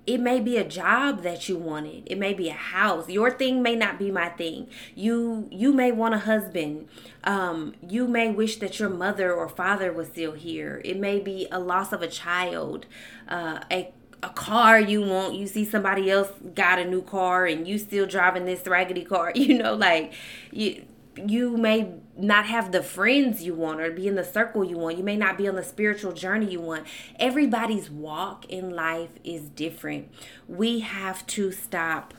it 0.06 0.20
may 0.20 0.40
be 0.40 0.56
a 0.56 0.64
job 0.64 1.22
that 1.22 1.48
you 1.48 1.56
wanted. 1.56 2.04
It 2.06 2.18
may 2.18 2.32
be 2.32 2.48
a 2.48 2.54
house. 2.54 3.08
Your 3.08 3.30
thing 3.30 3.62
may 3.62 3.74
not 3.74 3.98
be 3.98 4.10
my 4.10 4.28
thing. 4.28 4.68
You 4.94 5.48
you 5.50 5.72
may 5.72 5.92
want 5.92 6.14
a 6.14 6.18
husband. 6.18 6.88
Um, 7.24 7.74
you 7.86 8.06
may 8.06 8.30
wish 8.30 8.58
that 8.58 8.78
your 8.78 8.88
mother 8.88 9.32
or 9.32 9.48
father 9.48 9.92
was 9.92 10.08
still 10.08 10.32
here. 10.32 10.80
It 10.84 10.98
may 10.98 11.18
be 11.18 11.48
a 11.50 11.58
loss 11.58 11.92
of 11.92 12.02
a 12.02 12.08
child 12.08 12.86
uh, 13.28 13.60
a 13.70 13.92
a 14.22 14.30
car 14.30 14.80
you 14.80 15.02
want. 15.02 15.34
You 15.34 15.46
see 15.46 15.64
somebody 15.64 16.10
else 16.10 16.30
got 16.54 16.78
a 16.78 16.84
new 16.84 17.02
car 17.02 17.46
and 17.46 17.66
you 17.66 17.78
still 17.78 18.06
driving 18.06 18.44
this 18.44 18.66
raggedy 18.66 19.04
car 19.04 19.32
you 19.34 19.58
know 19.58 19.74
like 19.74 20.12
you 20.52 20.84
you 21.16 21.56
may 21.56 21.94
not 22.18 22.46
have 22.46 22.72
the 22.72 22.82
friends 22.82 23.42
you 23.42 23.54
want 23.54 23.80
or 23.80 23.90
be 23.90 24.06
in 24.06 24.14
the 24.14 24.24
circle 24.24 24.64
you 24.64 24.78
want. 24.78 24.96
You 24.96 25.04
may 25.04 25.16
not 25.16 25.36
be 25.36 25.48
on 25.48 25.54
the 25.54 25.62
spiritual 25.62 26.12
journey 26.12 26.50
you 26.50 26.60
want. 26.60 26.86
Everybody's 27.18 27.90
walk 27.90 28.46
in 28.46 28.70
life 28.70 29.10
is 29.22 29.48
different. 29.50 30.10
We 30.48 30.80
have 30.80 31.26
to 31.28 31.52
stop 31.52 32.14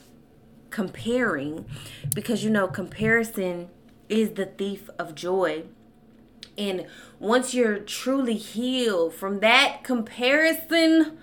comparing 0.70 1.66
because 2.14 2.44
you 2.44 2.50
know, 2.50 2.68
comparison 2.68 3.70
is 4.10 4.32
the 4.32 4.46
thief 4.46 4.90
of 5.00 5.16
joy. 5.16 5.64
And 6.58 6.88
once 7.20 7.54
you're 7.54 7.80
truly 7.80 8.36
healed 8.36 9.14
from 9.14 9.40
that 9.40 9.84
comparison 9.84 11.18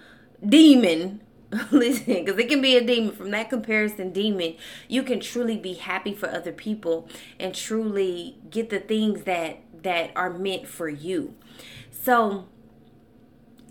demon, 0.44 1.20
listen 1.70 2.24
because 2.24 2.38
it 2.38 2.48
can 2.48 2.60
be 2.60 2.76
a 2.76 2.84
demon. 2.84 3.14
From 3.14 3.30
that 3.30 3.50
comparison 3.50 4.12
demon 4.12 4.56
you 4.88 5.02
can 5.02 5.20
truly 5.20 5.56
be 5.56 5.74
happy 5.74 6.14
for 6.14 6.28
other 6.28 6.52
people 6.52 7.08
and 7.38 7.54
truly 7.54 8.36
get 8.50 8.70
the 8.70 8.80
things 8.80 9.24
that 9.24 9.60
that 9.82 10.10
are 10.16 10.30
meant 10.30 10.66
for 10.66 10.88
you. 10.88 11.34
So 11.90 12.46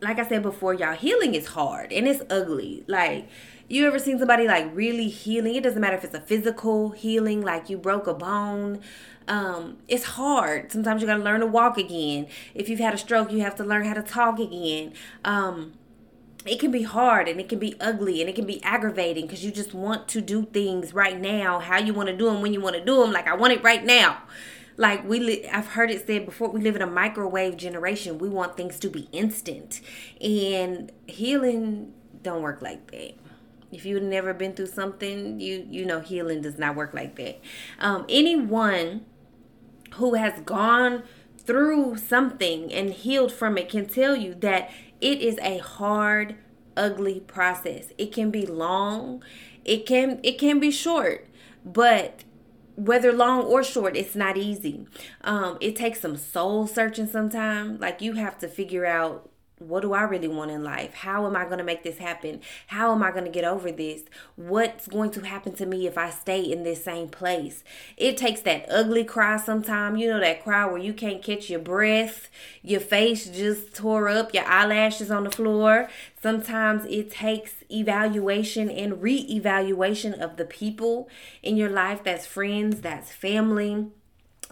like 0.02 0.20
i 0.20 0.28
said 0.28 0.44
before 0.44 0.74
y'all 0.74 0.94
healing 0.94 1.34
is 1.34 1.48
hard 1.48 1.92
and 1.92 2.08
it's 2.08 2.24
ugly. 2.30 2.84
Like 2.88 3.28
you 3.68 3.88
ever 3.88 4.00
seen 4.00 4.20
somebody 4.20 4.48
like 4.48 4.70
really 4.74 5.08
healing? 5.08 5.56
It 5.56 5.64
doesn't 5.64 5.82
matter 5.82 5.96
if 5.96 6.04
it's 6.04 6.14
a 6.14 6.22
physical 6.22 6.92
healing 6.92 7.42
like 7.42 7.70
you 7.70 7.78
broke 7.78 8.08
a 8.08 8.14
bone. 8.14 8.82
Um, 9.28 9.78
it's 9.88 10.04
hard. 10.04 10.72
Sometimes 10.72 11.02
you 11.02 11.08
got 11.08 11.16
to 11.16 11.24
learn 11.24 11.40
to 11.40 11.48
walk 11.48 11.78
again. 11.78 12.28
If 12.54 12.68
you've 12.68 12.80
had 12.80 12.94
a 12.94 12.98
stroke 12.98 13.32
you 13.32 13.40
have 13.42 13.56
to 13.56 13.64
learn 13.64 13.86
how 13.86 13.94
to 13.94 14.04
talk 14.04 14.40
again. 14.40 14.94
Um, 15.26 15.74
it 16.46 16.60
can 16.60 16.72
be 16.72 16.84
hard 16.84 17.28
and 17.28 17.40
it 17.40 17.48
can 17.48 17.60
be 17.60 17.76
ugly 17.80 18.22
and 18.22 18.30
it 18.30 18.36
can 18.36 18.46
be 18.46 18.62
aggravating 18.64 19.26
because 19.26 19.44
you 19.46 19.52
just 19.52 19.74
want 19.74 20.08
to 20.10 20.22
do 20.22 20.46
things 20.46 20.94
right 20.94 21.20
now 21.20 21.60
how 21.60 21.78
you 21.78 21.94
want 21.94 22.08
to 22.10 22.16
do 22.16 22.26
them 22.26 22.42
when 22.42 22.54
you 22.54 22.62
want 22.62 22.76
to 22.76 22.84
do 22.84 23.00
them 23.02 23.12
like 23.12 23.28
i 23.28 23.36
want 23.36 23.54
it 23.54 23.64
right 23.64 23.84
now. 23.84 24.22
Like 24.76 25.08
we 25.08 25.20
li- 25.20 25.48
i've 25.50 25.68
heard 25.68 25.92
it 25.92 26.08
said 26.08 26.26
before 26.26 26.50
we 26.50 26.60
live 26.60 26.76
in 26.76 26.82
a 26.82 26.88
microwave 26.88 27.58
generation. 27.58 28.18
We 28.18 28.28
want 28.30 28.58
things 28.58 28.80
to 28.80 28.90
be 28.90 29.08
instant. 29.12 29.82
And 30.20 30.92
healing 31.06 31.94
don't 32.24 32.42
work 32.42 32.62
like 32.62 32.90
that. 32.92 33.14
If 33.72 33.86
you've 33.86 34.04
never 34.04 34.34
been 34.34 34.54
through 34.54 34.68
something 34.68 35.40
you 35.40 35.68
you 35.70 35.86
know 35.86 36.00
healing 36.00 36.42
does 36.42 36.58
not 36.58 36.76
work 36.76 36.94
like 36.94 37.16
that. 37.18 37.40
Um, 37.80 38.06
anyone 38.10 39.06
who 39.96 40.16
has 40.16 40.42
gone 40.42 41.04
through 41.46 41.98
something 41.98 42.74
and 42.74 42.92
healed 42.92 43.32
from 43.32 43.58
it 43.58 43.70
can 43.70 43.86
tell 43.86 44.16
you 44.16 44.34
that 44.36 44.72
it 45.04 45.22
is 45.22 45.38
a 45.40 45.58
hard, 45.58 46.36
ugly 46.78 47.20
process. 47.20 47.92
It 47.98 48.14
can 48.14 48.32
be 48.32 48.46
long, 48.46 49.22
it 49.66 49.86
can 49.86 50.20
it 50.24 50.40
can 50.40 50.60
be 50.60 50.72
short, 50.72 51.28
but 51.66 52.24
whether 52.76 53.12
long 53.12 53.44
or 53.44 53.64
short, 53.64 53.96
it's 53.96 54.16
not 54.16 54.38
easy. 54.38 54.88
Um, 55.22 55.58
it 55.62 55.76
takes 55.76 56.00
some 56.02 56.18
soul 56.18 56.66
searching 56.66 57.06
sometimes. 57.06 57.80
Like 57.80 58.02
you 58.02 58.14
have 58.14 58.40
to 58.40 58.48
figure 58.48 58.86
out 58.86 59.30
what 59.68 59.82
do 59.82 59.94
I 59.94 60.04
really 60.04 60.28
want 60.28 60.52
in 60.52 60.64
life? 60.64 60.94
How 60.94 61.26
am 61.26 61.36
I 61.36 61.46
going 61.46 61.58
to 61.58 61.64
make 61.64 61.84
this 61.84 61.98
happen? 61.98 62.42
How 62.68 62.92
am 62.94 63.02
I 63.02 63.12
going 63.12 63.26
to 63.26 63.32
get 63.32 63.46
over 63.46 63.72
this? 63.72 64.04
What's 64.36 64.88
going 64.88 65.12
to 65.12 65.26
happen 65.26 65.54
to 65.56 65.66
me 65.66 65.88
if 65.88 65.98
I 65.98 66.10
stay 66.10 66.42
in 66.42 66.64
this 66.64 66.84
same 66.84 67.08
place? 67.08 67.64
It 67.98 68.18
takes 68.18 68.42
that 68.42 68.66
ugly 68.70 69.04
cry 69.04 69.38
sometime. 69.38 69.96
You 69.96 70.10
know, 70.10 70.20
that 70.20 70.44
cry 70.44 70.66
where 70.66 70.78
you 70.78 70.94
can't 70.94 71.24
catch 71.24 71.50
your 71.50 71.60
breath, 71.60 72.30
your 72.62 72.80
face 72.80 73.28
just 73.30 73.74
tore 73.74 74.10
up, 74.10 74.34
your 74.34 74.46
eyelashes 74.46 75.12
on 75.12 75.24
the 75.24 75.32
floor. 75.32 75.90
Sometimes 76.22 76.86
it 76.86 77.12
takes 77.12 77.56
evaluation 77.72 78.70
and 78.70 79.02
re 79.02 79.16
evaluation 79.30 80.14
of 80.14 80.38
the 80.38 80.46
people 80.46 81.10
in 81.42 81.58
your 81.58 81.70
life 81.70 82.04
that's 82.04 82.26
friends, 82.26 82.82
that's 82.82 83.12
family 83.12 83.88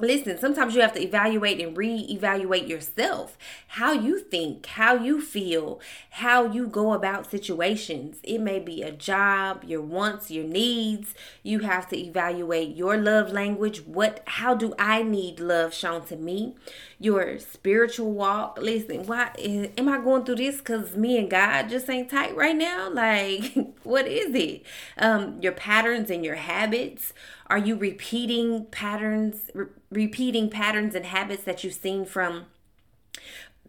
listen 0.02 0.38
sometimes 0.38 0.76
you 0.76 0.82
have 0.82 0.94
to 0.94 1.02
evaluate 1.02 1.60
and 1.60 1.78
re-evaluate 1.78 2.68
yourself. 2.68 3.38
How 3.70 3.92
you 3.94 4.20
think 4.20 4.66
how 4.66 4.96
you 4.96 5.22
feel 5.22 5.80
how 6.12 6.46
you 6.46 6.68
go 6.68 6.94
about 6.94 7.30
situations. 7.30 8.20
It 8.24 8.40
may 8.40 8.60
be 8.60 8.82
a 8.82 8.92
job 8.92 9.64
your 9.66 9.82
wants 9.82 10.30
your 10.30 10.44
needs. 10.44 11.14
You 11.44 11.60
have 11.60 11.88
to 11.90 11.98
evaluate 11.98 12.76
your 12.76 12.98
love 12.98 13.32
language. 13.32 13.86
What 13.86 14.24
how 14.26 14.56
do 14.56 14.74
i 14.78 15.04
need 15.04 15.40
love 15.40 15.74
shown 15.74 16.06
to 16.06 16.16
me? 16.16 16.56
Your 17.00 17.40
spiritual 17.40 18.12
walk. 18.12 18.58
Listen 18.62 19.06
why 19.06 19.32
am 19.38 19.90
i 19.90 19.98
going 19.98 20.26
through 20.26 20.36
this 20.36 20.58
because 20.58 20.96
me 20.96 21.18
and 21.18 21.30
god 21.30 21.70
just 21.70 21.90
ain't 21.90 22.10
tight 22.10 22.36
right 22.36 22.56
now? 22.56 22.90
Like 23.02 23.54
what 23.84 24.08
is 24.08 24.36
it? 24.36 24.64
Um 24.98 25.40
your 25.42 25.54
patterns 25.54 26.10
and 26.10 26.24
your 26.24 26.36
habits 26.36 27.14
are 27.52 27.58
you 27.58 27.76
repeating 27.76 28.66
patterns, 28.72 29.52
re- 29.54 29.66
repeating 29.92 30.50
patterns 30.50 30.96
and 30.96 31.06
habits 31.06 31.44
that 31.44 31.66
you've 31.66 31.74
seen 31.74 32.06
from 32.06 32.46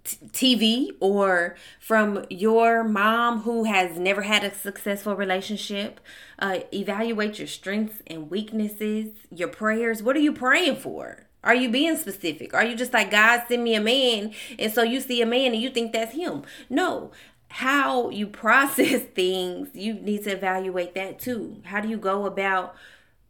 TV 0.05 0.91
or 1.01 1.57
from 1.81 2.25
your 2.31 2.85
mom 2.85 3.43
who 3.43 3.65
has 3.65 3.99
never 3.99 4.23
had 4.23 4.45
a 4.45 4.55
successful 4.55 5.17
relationship. 5.17 5.99
Uh, 6.39 6.61
evaluate 6.73 7.41
your 7.41 7.49
strengths 7.49 8.03
and 8.07 8.31
weaknesses, 8.31 9.11
your 9.31 9.49
prayers. 9.49 10.01
What 10.01 10.17
are 10.17 10.21
you 10.21 10.33
praying 10.33 10.77
for? 10.77 11.27
Are 11.43 11.55
you 11.55 11.69
being 11.69 11.97
specific? 11.97 12.55
Are 12.55 12.65
you 12.65 12.77
just 12.77 12.93
like, 12.93 13.11
God, 13.11 13.43
send 13.49 13.65
me 13.65 13.75
a 13.75 13.81
man? 13.81 14.33
And 14.61 14.73
so 14.73 14.85
you 14.85 15.01
see 15.01 15.21
a 15.23 15.27
man 15.27 15.55
and 15.55 15.63
you 15.63 15.71
think 15.71 15.93
that's 15.93 16.15
him. 16.15 16.45
No. 16.71 17.11
How 17.49 18.11
you 18.11 18.29
process 18.29 19.03
things, 19.15 19.71
you 19.75 19.95
need 19.95 20.23
to 20.23 20.31
evaluate 20.31 20.95
that 20.95 21.19
too. 21.19 21.63
How 21.65 21.81
do 21.81 21.89
you 21.89 21.97
go 21.97 22.27
about 22.27 22.77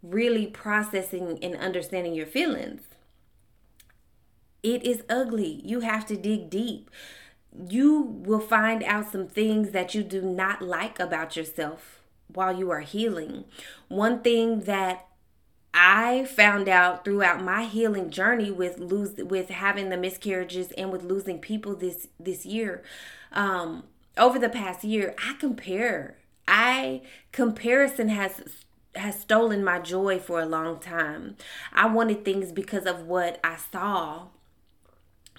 really 0.03 0.47
processing 0.47 1.39
and 1.43 1.57
understanding 1.57 2.15
your 2.15 2.27
feelings. 2.27 2.83
It 4.63 4.85
is 4.85 5.03
ugly. 5.09 5.61
You 5.65 5.81
have 5.81 6.07
to 6.07 6.17
dig 6.17 6.51
deep. 6.51 6.91
You 7.69 8.01
will 8.01 8.41
find 8.41 8.83
out 8.85 9.11
some 9.11 9.27
things 9.27 9.73
that 9.73 9.95
you 9.95 10.03
do 10.03 10.23
not 10.23 10.63
like 10.63 10.99
about 10.99 11.37
yourself 11.37 12.01
while 12.29 12.57
you 12.57 12.71
are 12.71 12.81
healing. 12.81 13.45
One 13.89 14.23
thing 14.23 14.61
that 14.61 15.07
I 15.75 16.25
found 16.25 16.69
out 16.69 17.05
throughout 17.05 17.43
my 17.43 17.65
healing 17.65 18.11
journey 18.11 18.51
with 18.51 18.79
lose 18.79 19.15
with 19.17 19.49
having 19.49 19.89
the 19.89 19.97
miscarriages 19.97 20.71
and 20.73 20.93
with 20.93 21.03
losing 21.03 21.39
people 21.39 21.75
this 21.75 22.09
this 22.21 22.45
year 22.45 22.83
um 23.33 23.85
over 24.19 24.39
the 24.39 24.51
past 24.51 24.85
year 24.85 25.15
I 25.17 25.35
compare 25.39 26.19
I 26.47 27.01
comparison 27.33 28.11
has 28.11 28.62
has 28.95 29.19
stolen 29.19 29.65
my 29.65 29.79
joy 29.79 30.19
for 30.19 30.41
a 30.41 30.47
long 30.47 30.79
time. 30.79 31.37
I 31.73 31.87
wanted 31.87 32.25
things 32.25 32.53
because 32.53 32.87
of 32.87 33.07
what 33.07 33.41
I 33.43 33.57
saw 33.57 34.29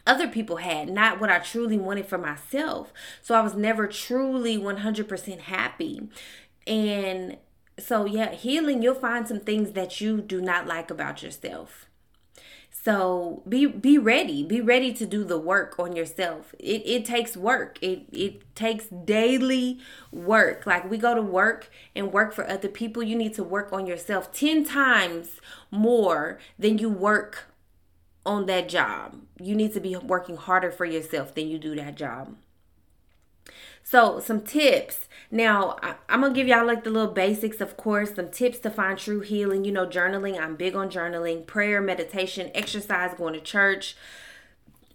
other 0.05 0.27
people 0.27 0.57
had, 0.57 0.89
not 0.89 1.19
what 1.19 1.29
I 1.29 1.39
truly 1.39 1.77
wanted 1.77 2.07
for 2.07 2.17
myself. 2.17 2.91
So 3.22 3.36
I 3.36 3.41
was 3.41 3.55
never 3.55 3.88
truly 3.88 4.57
100% 4.57 5.39
happy. 5.39 6.10
And 6.67 7.38
so, 7.79 8.05
yeah, 8.05 8.33
healing, 8.33 8.81
you'll 8.81 8.95
find 8.95 9.27
some 9.27 9.39
things 9.39 9.72
that 9.72 10.01
you 10.01 10.22
do 10.22 10.41
not 10.41 10.67
like 10.67 10.91
about 10.91 11.24
yourself. 11.24 11.86
So 12.84 13.44
be 13.48 13.66
be 13.66 13.98
ready. 13.98 14.44
Be 14.44 14.60
ready 14.60 14.94
to 14.94 15.06
do 15.06 15.24
the 15.24 15.38
work 15.38 15.80
on 15.80 15.96
yourself. 15.96 16.54
It 16.60 16.84
it 16.86 17.06
takes 17.06 17.38
work. 17.38 17.80
It 17.82 18.08
it 18.12 18.56
takes 18.56 18.88
daily 18.88 19.80
work. 20.12 20.66
Like 20.66 20.90
we 20.90 20.98
go 20.98 21.16
to 21.16 21.22
work 21.22 21.70
and 21.96 22.12
work 22.12 22.34
for 22.34 22.46
other 22.50 22.68
people, 22.68 23.02
you 23.02 23.16
need 23.16 23.36
to 23.36 23.44
work 23.44 23.72
on 23.72 23.86
yourself 23.86 24.34
10 24.34 24.66
times 24.66 25.40
more 25.72 26.40
than 26.60 26.78
you 26.78 26.90
work 26.90 27.46
on 28.25 28.48
that 28.48 28.68
job. 28.68 29.22
You 29.40 29.56
need 29.56 29.74
to 29.74 29.80
be 29.80 29.96
working 29.96 30.36
harder 30.36 30.72
for 30.72 30.84
yourself 30.86 31.34
than 31.34 31.48
you 31.48 31.58
do 31.58 31.75
that 31.75 31.96
job. 31.96 32.36
So, 33.84 34.20
some 34.20 34.42
tips. 34.42 35.08
Now, 35.34 35.78
I, 35.82 35.96
am 36.10 36.22
to 36.22 36.30
give 36.30 36.48
y'all 36.48 36.63
like 36.63 36.84
the 36.84 36.92
little 36.92 37.12
basics, 37.12 37.60
of 37.60 37.75
course, 37.75 38.13
some 38.13 38.30
tips 38.30 38.60
to 38.60 38.70
find 38.70 39.00
true 39.00 39.22
healing. 39.22 39.66
You 39.66 39.72
know, 39.72 39.88
journaling. 39.88 40.40
I'm 40.40 40.56
big 40.56 40.75
on 40.75 40.92
journaling, 40.92 41.48
prayer, 41.48 41.82
meditation, 41.82 42.52
exercise, 42.54 43.16
going 43.16 43.34
to 43.34 43.42
church, 43.42 43.98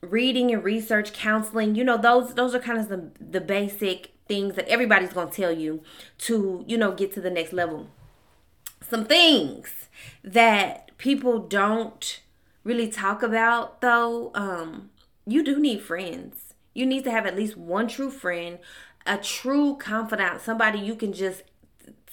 reading 0.00 0.52
and 0.52 0.62
research, 0.62 1.12
counseling. 1.12 1.74
You 1.74 1.82
know, 1.82 1.96
those 1.96 2.34
those 2.34 2.54
are 2.54 2.60
kind 2.60 2.78
of 2.78 2.88
the 2.88 3.10
the 3.20 3.40
basic 3.40 4.12
things 4.28 4.54
that 4.54 4.68
everybody's 4.68 5.12
going 5.12 5.28
to 5.28 5.34
tell 5.34 5.50
you 5.50 5.82
to, 6.18 6.64
you 6.68 6.78
know, 6.78 6.92
get 6.92 7.12
to 7.14 7.20
the 7.20 7.30
next 7.30 7.52
level. 7.52 7.88
Some 8.80 9.06
things 9.06 9.88
that 10.22 10.96
people 10.98 11.40
don't 11.40 12.20
really 12.62 12.88
talk 12.88 13.24
about 13.24 13.80
though, 13.80 14.30
um 14.36 14.90
you 15.26 15.42
do 15.42 15.58
need 15.58 15.82
friends. 15.82 16.54
You 16.74 16.86
need 16.86 17.02
to 17.04 17.10
have 17.10 17.26
at 17.26 17.34
least 17.34 17.56
one 17.56 17.88
true 17.88 18.10
friend, 18.10 18.60
a 19.06 19.16
true 19.18 19.76
confidant, 19.76 20.40
somebody 20.40 20.78
you 20.78 20.94
can 20.94 21.12
just 21.12 21.42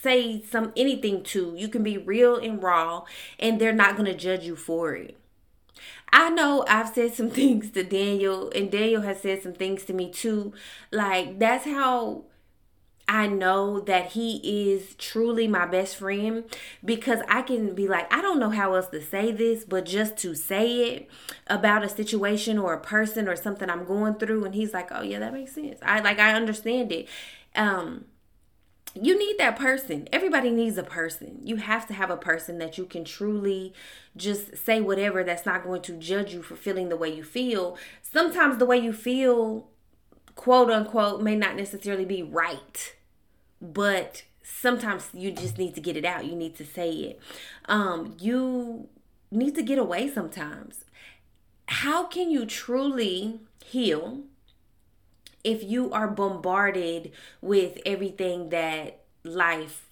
say 0.02 0.42
some 0.44 0.72
anything 0.76 1.24
to. 1.24 1.54
You 1.58 1.68
can 1.68 1.84
be 1.84 1.98
real 1.98 2.38
and 2.38 2.62
raw 2.62 3.04
and 3.40 3.60
they're 3.60 3.74
not 3.74 3.96
going 3.96 4.06
to 4.06 4.18
judge 4.18 4.46
you 4.46 4.56
for 4.56 4.96
it. 4.96 5.18
I 6.14 6.30
know 6.30 6.64
I've 6.68 6.90
said 6.90 7.14
some 7.14 7.30
things 7.42 7.72
to 7.72 7.84
Daniel, 7.84 8.52
and 8.56 8.72
Daniel 8.72 9.02
has 9.02 9.22
said 9.22 9.44
some 9.44 9.54
things 9.54 9.84
to 9.86 9.94
me 9.94 10.10
too. 10.10 10.54
Like, 10.92 11.40
that's 11.40 11.66
how 11.66 12.24
I 13.08 13.28
know 13.28 13.80
that 13.82 14.14
he 14.14 14.72
is 14.72 14.96
truly 14.96 15.48
my 15.48 15.66
best 15.68 15.96
friend 15.98 16.44
because 16.84 17.20
I 17.28 17.44
can 17.44 17.76
be 17.76 17.88
like, 17.88 18.12
I 18.12 18.22
don't 18.22 18.40
know 18.40 18.50
how 18.50 18.74
else 18.74 18.88
to 18.88 19.02
say 19.02 19.32
this, 19.32 19.64
but 19.64 19.86
just 19.86 20.18
to 20.18 20.34
say 20.34 20.90
it 20.90 21.10
about 21.48 21.84
a 21.84 21.90
situation 21.90 22.58
or 22.58 22.74
a 22.74 22.80
person 22.82 23.28
or 23.28 23.36
something 23.36 23.70
I'm 23.70 23.86
going 23.86 24.16
through, 24.16 24.46
and 24.46 24.56
he's 24.56 24.74
like, 24.74 24.90
Oh 24.92 25.04
yeah, 25.04 25.20
that 25.20 25.34
makes 25.34 25.54
sense. 25.54 25.80
I 25.84 26.00
like 26.00 26.20
I 26.20 26.34
understand 26.34 26.92
it. 26.92 27.08
Um 27.56 28.06
you 29.00 29.18
need 29.18 29.38
that 29.38 29.58
person. 29.58 30.08
Everybody 30.14 30.50
needs 30.50 30.78
a 30.78 30.84
person. 30.84 31.42
You 31.44 31.58
have 31.58 31.86
to 31.88 31.94
have 31.94 32.10
a 32.10 32.16
person 32.18 32.60
that 32.60 32.78
you 32.78 32.86
can 32.86 33.04
truly 33.04 33.74
just 34.16 34.56
say 34.56 34.80
whatever 34.80 35.22
that's 35.24 35.46
not 35.46 35.64
going 35.64 35.82
to 35.84 35.94
judge 35.98 36.34
you 36.34 36.42
for 36.42 36.56
feeling 36.56 36.88
the 36.88 36.96
way 36.96 37.14
you 37.14 37.24
feel. 37.24 37.78
Sometimes 38.02 38.58
the 38.58 38.66
way 38.66 38.78
you 38.78 38.94
feel, 38.94 39.68
quote 40.36 40.70
unquote, 40.70 41.22
may 41.22 41.36
not 41.36 41.56
necessarily 41.56 42.06
be 42.06 42.22
right, 42.24 42.96
but 43.62 44.24
sometimes 44.44 45.10
you 45.14 45.32
just 45.32 45.58
need 45.58 45.76
to 45.76 45.82
get 45.82 45.98
it 45.98 46.06
out. 46.06 46.26
You 46.26 46.36
need 46.36 46.56
to 46.56 46.66
say 46.66 46.92
it. 46.92 47.20
Um, 47.66 48.16
you 48.20 48.90
need 49.32 49.56
to 49.56 49.64
get 49.64 49.78
away 49.78 50.12
sometimes. 50.12 50.86
How 51.68 52.06
can 52.06 52.30
you 52.30 52.46
truly 52.46 53.40
heal? 53.64 54.24
if 55.46 55.64
you 55.64 55.92
are 55.92 56.08
bombarded 56.08 57.12
with 57.40 57.78
everything 57.86 58.50
that 58.50 59.04
life 59.24 59.85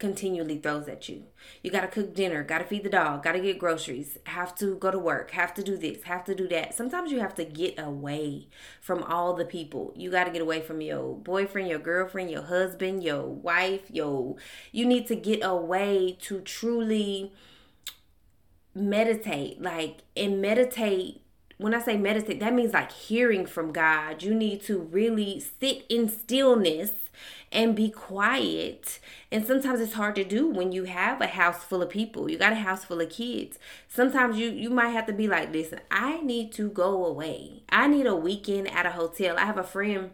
continually 0.00 0.58
throws 0.58 0.88
at 0.88 1.08
you. 1.08 1.24
You 1.62 1.70
got 1.70 1.82
to 1.82 1.88
cook 1.88 2.14
dinner, 2.14 2.42
got 2.42 2.58
to 2.58 2.64
feed 2.64 2.82
the 2.82 2.90
dog, 2.90 3.22
got 3.22 3.32
to 3.32 3.40
get 3.40 3.58
groceries, 3.58 4.18
have 4.24 4.54
to 4.56 4.74
go 4.76 4.90
to 4.90 4.98
work, 4.98 5.30
have 5.32 5.54
to 5.54 5.62
do 5.62 5.76
this, 5.76 6.02
have 6.04 6.24
to 6.24 6.34
do 6.34 6.48
that. 6.48 6.74
Sometimes 6.74 7.12
you 7.12 7.20
have 7.20 7.34
to 7.36 7.44
get 7.44 7.78
away 7.78 8.48
from 8.80 9.02
all 9.04 9.34
the 9.34 9.44
people. 9.44 9.92
You 9.94 10.10
got 10.10 10.24
to 10.24 10.30
get 10.30 10.42
away 10.42 10.62
from 10.62 10.80
your 10.80 11.16
boyfriend, 11.16 11.68
your 11.68 11.78
girlfriend, 11.78 12.30
your 12.30 12.42
husband, 12.42 13.04
your 13.04 13.26
wife, 13.26 13.82
your 13.90 14.36
you 14.72 14.86
need 14.86 15.06
to 15.06 15.14
get 15.14 15.44
away 15.44 16.16
to 16.22 16.40
truly 16.40 17.32
meditate 18.74 19.60
like 19.60 19.98
and 20.16 20.40
meditate 20.40 21.22
when 21.60 21.74
I 21.74 21.80
say 21.82 21.98
meditate, 21.98 22.40
that 22.40 22.54
means 22.54 22.72
like 22.72 22.90
hearing 22.90 23.44
from 23.44 23.70
God. 23.70 24.22
You 24.22 24.34
need 24.34 24.62
to 24.62 24.78
really 24.78 25.40
sit 25.40 25.84
in 25.90 26.08
stillness 26.08 26.92
and 27.52 27.74
be 27.74 27.90
quiet. 27.90 29.00
And 29.32 29.44
sometimes 29.46 29.80
it's 29.80 29.94
hard 29.94 30.14
to 30.16 30.24
do 30.24 30.48
when 30.48 30.72
you 30.72 30.84
have 30.84 31.20
a 31.20 31.26
house 31.26 31.64
full 31.64 31.82
of 31.82 31.90
people. 31.90 32.30
You 32.30 32.38
got 32.38 32.52
a 32.52 32.56
house 32.56 32.84
full 32.84 33.00
of 33.00 33.10
kids. 33.10 33.58
Sometimes 33.88 34.38
you 34.38 34.50
you 34.50 34.70
might 34.70 34.90
have 34.90 35.06
to 35.06 35.12
be 35.12 35.26
like, 35.26 35.52
"Listen, 35.52 35.80
I 35.90 36.20
need 36.20 36.52
to 36.52 36.68
go 36.70 37.04
away. 37.04 37.62
I 37.68 37.86
need 37.88 38.06
a 38.06 38.14
weekend 38.16 38.70
at 38.70 38.86
a 38.86 38.92
hotel." 38.92 39.36
I 39.38 39.44
have 39.44 39.58
a 39.58 39.64
friend, 39.64 40.10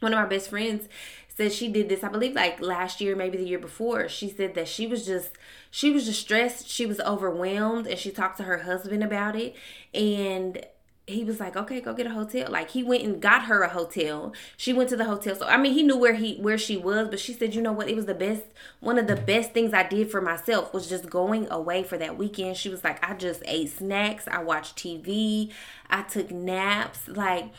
one 0.00 0.12
of 0.12 0.18
my 0.18 0.26
best 0.26 0.50
friends, 0.50 0.88
said 1.36 1.52
she 1.52 1.68
did 1.68 1.88
this 1.88 2.04
i 2.04 2.08
believe 2.08 2.34
like 2.34 2.60
last 2.60 3.00
year 3.00 3.16
maybe 3.16 3.36
the 3.36 3.46
year 3.46 3.58
before 3.58 4.08
she 4.08 4.28
said 4.28 4.54
that 4.54 4.68
she 4.68 4.86
was 4.86 5.04
just 5.04 5.30
she 5.70 5.90
was 5.90 6.06
just 6.06 6.20
stressed 6.20 6.68
she 6.68 6.86
was 6.86 7.00
overwhelmed 7.00 7.86
and 7.86 7.98
she 7.98 8.10
talked 8.10 8.36
to 8.36 8.44
her 8.44 8.58
husband 8.58 9.02
about 9.02 9.34
it 9.34 9.54
and 9.92 10.64
he 11.06 11.22
was 11.22 11.38
like, 11.38 11.54
okay, 11.54 11.80
go 11.80 11.92
get 11.92 12.06
a 12.06 12.10
hotel. 12.10 12.50
Like 12.50 12.70
he 12.70 12.82
went 12.82 13.02
and 13.02 13.20
got 13.20 13.44
her 13.44 13.62
a 13.62 13.68
hotel. 13.68 14.32
She 14.56 14.72
went 14.72 14.88
to 14.88 14.96
the 14.96 15.04
hotel. 15.04 15.36
So 15.36 15.46
I 15.46 15.58
mean, 15.58 15.74
he 15.74 15.82
knew 15.82 15.98
where 15.98 16.14
he 16.14 16.36
where 16.36 16.56
she 16.56 16.76
was, 16.78 17.08
but 17.08 17.20
she 17.20 17.34
said, 17.34 17.54
you 17.54 17.60
know 17.60 17.72
what? 17.72 17.88
It 17.88 17.96
was 17.96 18.06
the 18.06 18.14
best. 18.14 18.44
One 18.80 18.98
of 18.98 19.06
the 19.06 19.16
best 19.16 19.52
things 19.52 19.74
I 19.74 19.82
did 19.82 20.10
for 20.10 20.22
myself 20.22 20.72
was 20.72 20.88
just 20.88 21.10
going 21.10 21.50
away 21.50 21.82
for 21.82 21.98
that 21.98 22.16
weekend. 22.16 22.56
She 22.56 22.70
was 22.70 22.82
like, 22.82 23.06
I 23.06 23.14
just 23.14 23.42
ate 23.44 23.70
snacks. 23.70 24.26
I 24.28 24.42
watched 24.42 24.76
TV. 24.76 25.52
I 25.90 26.02
took 26.02 26.30
naps. 26.30 27.06
Like 27.06 27.50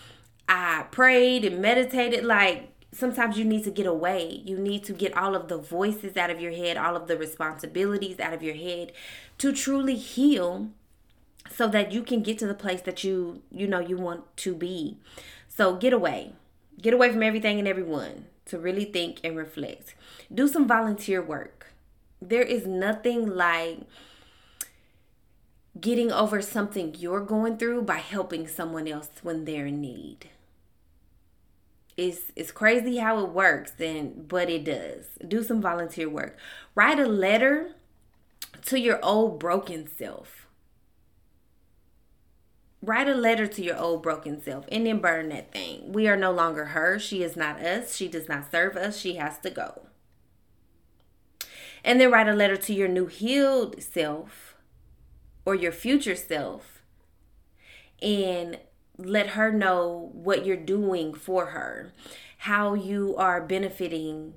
I 0.49 0.85
prayed 0.89 1.45
and 1.45 1.61
meditated. 1.61 2.23
Like 2.23 2.71
sometimes 2.91 3.37
you 3.37 3.45
need 3.45 3.63
to 3.65 3.71
get 3.71 3.85
away. 3.85 4.41
You 4.43 4.57
need 4.57 4.83
to 4.85 4.93
get 4.93 5.15
all 5.15 5.35
of 5.35 5.49
the 5.49 5.57
voices 5.59 6.17
out 6.17 6.31
of 6.31 6.41
your 6.41 6.53
head, 6.53 6.77
all 6.77 6.95
of 6.95 7.07
the 7.07 7.15
responsibilities 7.15 8.19
out 8.19 8.33
of 8.33 8.41
your 8.41 8.55
head 8.55 8.91
to 9.37 9.53
truly 9.53 9.97
heal 9.97 10.71
so 11.51 11.67
that 11.67 11.91
you 11.91 12.03
can 12.03 12.21
get 12.21 12.37
to 12.39 12.47
the 12.47 12.53
place 12.53 12.81
that 12.81 13.03
you 13.03 13.41
you 13.51 13.67
know 13.67 13.79
you 13.79 13.97
want 13.97 14.35
to 14.37 14.55
be. 14.55 14.97
So 15.47 15.75
get 15.75 15.93
away. 15.93 16.33
Get 16.81 16.93
away 16.93 17.11
from 17.11 17.23
everything 17.23 17.59
and 17.59 17.67
everyone 17.67 18.25
to 18.45 18.59
really 18.59 18.85
think 18.85 19.19
and 19.23 19.37
reflect. 19.37 19.95
Do 20.33 20.47
some 20.47 20.67
volunteer 20.67 21.21
work. 21.21 21.73
There 22.21 22.41
is 22.43 22.67
nothing 22.67 23.27
like 23.27 23.79
getting 25.79 26.11
over 26.11 26.41
something 26.41 26.95
you're 26.97 27.21
going 27.21 27.57
through 27.57 27.81
by 27.83 27.97
helping 27.97 28.47
someone 28.47 28.87
else 28.87 29.09
when 29.23 29.45
they're 29.45 29.67
in 29.67 29.81
need. 29.81 30.29
It's 31.97 32.31
it's 32.35 32.51
crazy 32.51 32.97
how 32.97 33.23
it 33.23 33.29
works 33.29 33.73
and 33.79 34.27
but 34.27 34.49
it 34.49 34.65
does. 34.65 35.05
Do 35.25 35.43
some 35.43 35.61
volunteer 35.61 36.09
work. 36.09 36.37
Write 36.75 36.99
a 36.99 37.05
letter 37.05 37.71
to 38.65 38.79
your 38.79 38.99
old 39.03 39.39
broken 39.39 39.87
self 39.87 40.44
Write 42.81 43.07
a 43.07 43.15
letter 43.15 43.47
to 43.47 43.63
your 43.63 43.77
old 43.77 44.03
broken 44.03 44.41
self 44.41 44.65
and 44.71 44.85
then 44.85 44.99
burn 44.99 45.29
that 45.29 45.51
thing. 45.51 45.91
We 45.91 46.07
are 46.07 46.17
no 46.17 46.31
longer 46.31 46.65
her. 46.65 46.99
She 46.99 47.23
is 47.23 47.35
not 47.35 47.59
us. 47.59 47.95
She 47.95 48.07
does 48.07 48.29
not 48.29 48.51
serve 48.51 48.75
us. 48.75 48.97
She 48.97 49.15
has 49.15 49.39
to 49.39 49.49
go. 49.49 49.87
And 51.83 51.99
then 51.99 52.11
write 52.11 52.27
a 52.27 52.33
letter 52.33 52.57
to 52.57 52.73
your 52.73 52.87
new 52.87 53.05
healed 53.05 53.81
self 53.81 54.55
or 55.45 55.55
your 55.55 55.71
future 55.71 56.15
self 56.15 56.81
and 58.01 58.59
let 58.97 59.29
her 59.29 59.51
know 59.51 60.09
what 60.13 60.45
you're 60.45 60.55
doing 60.55 61.13
for 61.13 61.47
her, 61.47 61.93
how 62.39 62.73
you 62.73 63.15
are 63.17 63.41
benefiting 63.41 64.33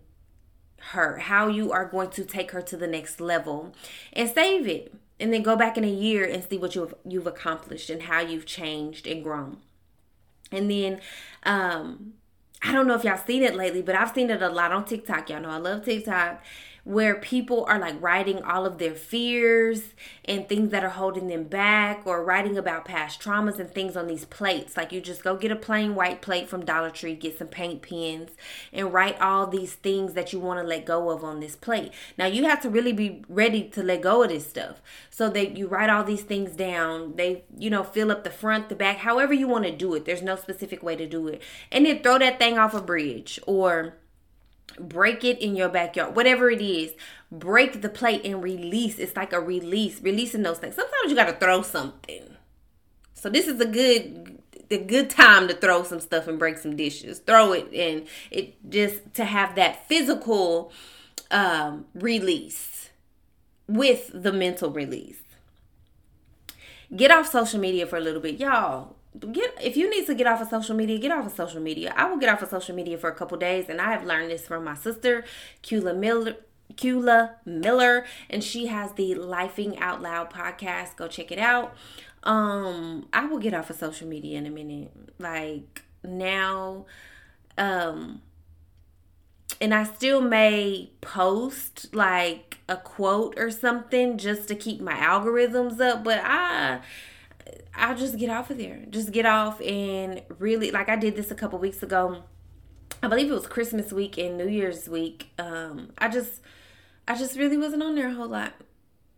her, 0.79 1.19
how 1.19 1.49
you 1.49 1.73
are 1.73 1.85
going 1.85 2.11
to 2.11 2.25
take 2.25 2.53
her 2.53 2.63
to 2.63 2.77
the 2.77 2.87
next 2.87 3.21
level, 3.21 3.75
and 4.13 4.31
save 4.31 4.67
it 4.67 4.95
and 5.21 5.33
then 5.33 5.43
go 5.43 5.57
back 5.57 5.77
in 5.77 5.85
a 5.85 5.91
year 5.91 6.25
and 6.25 6.45
see 6.45 6.59
what 6.59 6.75
you've 6.75 6.95
you've 7.05 7.27
accomplished 7.27 7.91
and 7.91 8.03
how 8.03 8.21
you've 8.21 8.47
changed 8.47 9.07
and 9.07 9.23
grown. 9.23 9.59
And 10.53 10.71
then 10.71 11.01
um 11.45 12.15
I 12.63 12.73
don't 12.73 12.89
know 12.89 12.95
if 12.95 13.05
y'all 13.05 13.21
seen 13.25 13.43
it 13.43 13.55
lately, 13.55 13.83
but 13.83 13.95
I've 13.95 14.13
seen 14.13 14.31
it 14.31 14.43
a 14.43 14.49
lot 14.49 14.73
on 14.73 14.85
TikTok. 14.85 15.31
Y'all 15.31 15.41
know 15.41 15.51
I 15.51 15.59
love 15.59 15.85
TikTok 15.85 16.43
where 16.89 17.17
people 17.17 17.67
are 17.69 17.79
like 17.79 18.01
writing 18.01 18.43
all 18.45 18.65
of 18.65 18.79
their 18.79 18.95
fears 18.95 19.93
and 20.25 20.49
things 20.49 20.71
that 20.71 20.83
are 20.83 20.89
holding 20.89 21.27
them 21.27 21.45
back 21.45 22.01
or 22.07 22.25
writing 22.25 22.57
about 22.57 22.87
past 22.87 23.21
traumas 23.21 23.59
and 23.59 23.71
things 23.71 23.95
on 23.95 24.07
these 24.07 24.25
plates. 24.25 24.75
Like 24.75 24.91
you 24.91 25.03
just 25.03 25.23
go 25.23 25.37
get 25.37 25.51
a 25.51 25.57
plain 25.57 25.95
white 25.95 26.23
plate 26.23 26.49
from 26.49 26.65
Dollar 26.65 26.89
Tree, 26.89 27.15
get 27.15 27.37
some 27.37 27.49
paint 27.49 27.83
pens 27.83 28.31
and 28.73 28.91
write 28.91 29.21
all 29.21 29.47
these 29.47 29.75
things 29.75 30.15
that 30.15 30.33
you 30.33 30.41
want 30.41 30.61
to 30.61 30.67
let 30.67 30.87
go 30.87 31.11
of 31.11 31.23
on 31.23 31.41
this 31.41 31.55
plate. 31.55 31.93
Now 32.17 32.25
you 32.25 32.45
have 32.45 32.63
to 32.63 32.71
really 32.71 32.95
be 32.95 33.23
ready 33.29 33.65
to 33.65 33.83
let 33.83 34.01
go 34.01 34.23
of 34.23 34.31
this 34.31 34.49
stuff. 34.49 34.81
So 35.11 35.29
that 35.29 35.59
you 35.59 35.67
write 35.67 35.91
all 35.91 36.05
these 36.05 36.23
things 36.23 36.53
down. 36.53 37.17
They, 37.17 37.45
you 37.55 37.69
know, 37.69 37.85
fill 37.85 38.11
up 38.11 38.25
the 38.25 38.31
front, 38.31 38.71
the 38.71 38.75
back, 38.75 38.97
however 38.99 39.35
you 39.35 39.47
want 39.47 39.67
to 39.67 39.77
do 39.77 39.95
it. 39.95 40.07
There's 40.07 40.23
no 40.23 40.37
specific 40.37 40.83
way 40.83 40.97
to 40.97 41.07
do 41.07 41.29
it. 41.29 41.43
And 41.71 41.85
then 41.85 42.03
throw 42.03 42.19
that 42.19 42.39
thing 42.39 42.57
off 42.57 42.73
a 42.73 42.81
bridge 42.81 43.39
or 43.47 43.99
break 44.79 45.25
it 45.25 45.39
in 45.39 45.57
your 45.57 45.69
backyard 45.69 46.15
whatever 46.15 46.51
it 46.51 46.63
is. 46.63 46.93
Break 47.31 47.83
the 47.83 47.89
plate 47.89 48.25
and 48.25 48.43
release. 48.43 48.99
It's 48.99 49.17
like 49.17 49.33
a 49.33 49.41
release 49.41 50.01
releasing 50.01 50.43
those 50.43 50.59
things. 50.59 50.75
Sometimes 50.75 51.11
you 51.11 51.15
got 51.15 51.27
to 51.27 51.35
throw 51.35 51.63
something. 51.63 52.37
So 53.15 53.29
this 53.29 53.47
is 53.47 53.61
a 53.61 53.67
good 53.67 54.39
the 54.69 54.79
good 54.79 55.09
time 55.09 55.49
to 55.49 55.55
throw 55.55 55.83
some 55.83 56.01
stuff 56.01 56.29
and 56.29 56.39
break 56.39 56.59
some 56.59 56.77
dishes. 56.77 57.19
Throw 57.21 57.53
it 57.53 57.73
and 57.73 58.07
it 58.31 58.57
just 58.71 59.15
to 59.15 59.25
have 59.25 59.55
that 59.57 59.89
physical 59.89 60.73
um 61.31 61.87
release 61.95 62.91
with 63.67 64.11
the 64.15 64.33
mental 64.33 64.71
release. 64.71 65.21
Get 66.95 67.11
off 67.11 67.31
social 67.31 67.61
media 67.61 67.87
for 67.87 67.97
a 67.97 68.01
little 68.01 68.21
bit 68.21 68.39
y'all 68.39 68.98
get 69.33 69.55
if 69.63 69.77
you 69.77 69.91
need 69.91 70.07
to 70.07 70.15
get 70.15 70.27
off 70.27 70.41
of 70.41 70.49
social 70.49 70.75
media, 70.75 70.99
get 70.99 71.13
off 71.13 71.27
of 71.27 71.33
social 71.33 71.61
media. 71.61 71.93
I 71.97 72.09
will 72.09 72.19
get 72.19 72.29
off 72.29 72.43
of 72.43 72.49
social 72.49 72.75
media 72.75 72.99
for 72.99 73.09
a 73.09 73.15
couple 73.15 73.39
days, 73.39 73.69
and 73.69 73.81
I 73.81 73.93
have 73.93 74.05
learned 74.05 74.31
this 74.31 74.47
from 74.47 74.65
my 74.65 74.75
sister, 74.75 75.25
Kula 75.63 75.97
Miller. 75.97 76.37
Kula 76.75 77.33
Miller, 77.47 78.05
and 78.29 78.45
she 78.45 78.67
has 78.67 78.93
the 78.93 79.15
Lifing 79.15 79.81
Out 79.81 80.03
Loud 80.03 80.31
podcast. 80.31 80.97
Go 80.97 81.09
check 81.09 81.33
it 81.33 81.39
out. 81.39 81.75
Um, 82.23 83.09
I 83.13 83.25
will 83.27 83.39
get 83.39 83.55
off 83.55 83.71
of 83.71 83.77
social 83.77 84.07
media 84.07 84.39
in 84.39 84.47
a 84.47 84.51
minute. 84.51 84.93
Like 85.19 85.83
now, 86.05 86.87
um, 87.57 88.21
and 89.61 89.75
I 89.75 89.85
still 89.85 90.21
may 90.21 90.91
post 91.01 91.95
like 91.95 92.59
a 92.69 92.77
quote 92.77 93.39
or 93.39 93.51
something 93.51 94.19
just 94.19 94.47
to 94.49 94.55
keep 94.55 94.81
my 94.81 94.95
algorithms 94.95 95.81
up, 95.81 96.05
but 96.05 96.21
I 96.23 96.81
I'll 97.79 97.97
just 97.97 98.19
get 98.19 98.31
off 98.31 98.51
of 98.51 98.59
there. 98.59 98.85
Just 98.91 99.13
get 99.13 99.27
off 99.27 99.61
and 99.61 100.23
really 100.39 100.71
like 100.71 100.89
I 100.89 100.97
did 100.97 101.17
this 101.17 101.31
a 101.31 101.35
couple 101.35 101.59
weeks 101.59 101.83
ago. 101.83 102.23
I 103.03 103.09
believe 103.09 103.31
it 103.31 103.35
was 103.35 103.47
Christmas 103.47 103.93
week 103.93 104.19
and 104.19 104.37
New 104.37 104.49
Year's 104.49 104.89
week. 104.89 105.31
Um 105.39 105.91
I 105.99 106.09
just 106.09 106.41
I 107.07 107.15
just 107.15 107.39
really 107.39 107.57
wasn't 107.57 107.83
on 107.83 107.95
there 107.95 108.09
a 108.09 108.15
whole 108.15 108.29
lot 108.29 108.55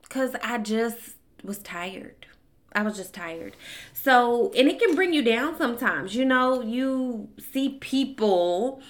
cuz 0.08 0.34
I 0.42 0.58
just 0.58 1.16
was 1.42 1.58
tired. 1.58 2.26
I 2.72 2.82
was 2.82 2.96
just 2.96 3.12
tired. 3.12 3.56
So, 3.92 4.52
and 4.56 4.68
it 4.68 4.78
can 4.78 4.94
bring 4.94 5.12
you 5.12 5.22
down 5.22 5.56
sometimes. 5.58 6.14
You 6.14 6.24
know, 6.24 6.62
you 6.62 7.28
see 7.52 7.70
people 7.80 8.80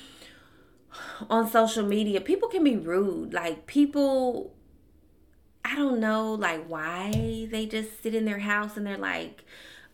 on 1.31 1.49
social 1.49 1.87
media, 1.87 2.21
people 2.21 2.49
can 2.49 2.63
be 2.63 2.77
rude. 2.77 3.33
Like 3.33 3.67
people 3.67 4.55
I 5.65 5.77
don't 5.77 6.01
know 6.01 6.35
like 6.35 6.67
why 6.67 7.49
they 7.51 7.67
just 7.67 8.03
sit 8.03 8.15
in 8.15 8.25
their 8.25 8.39
house 8.39 8.77
and 8.77 8.87
they're 8.87 8.97
like, 8.97 9.45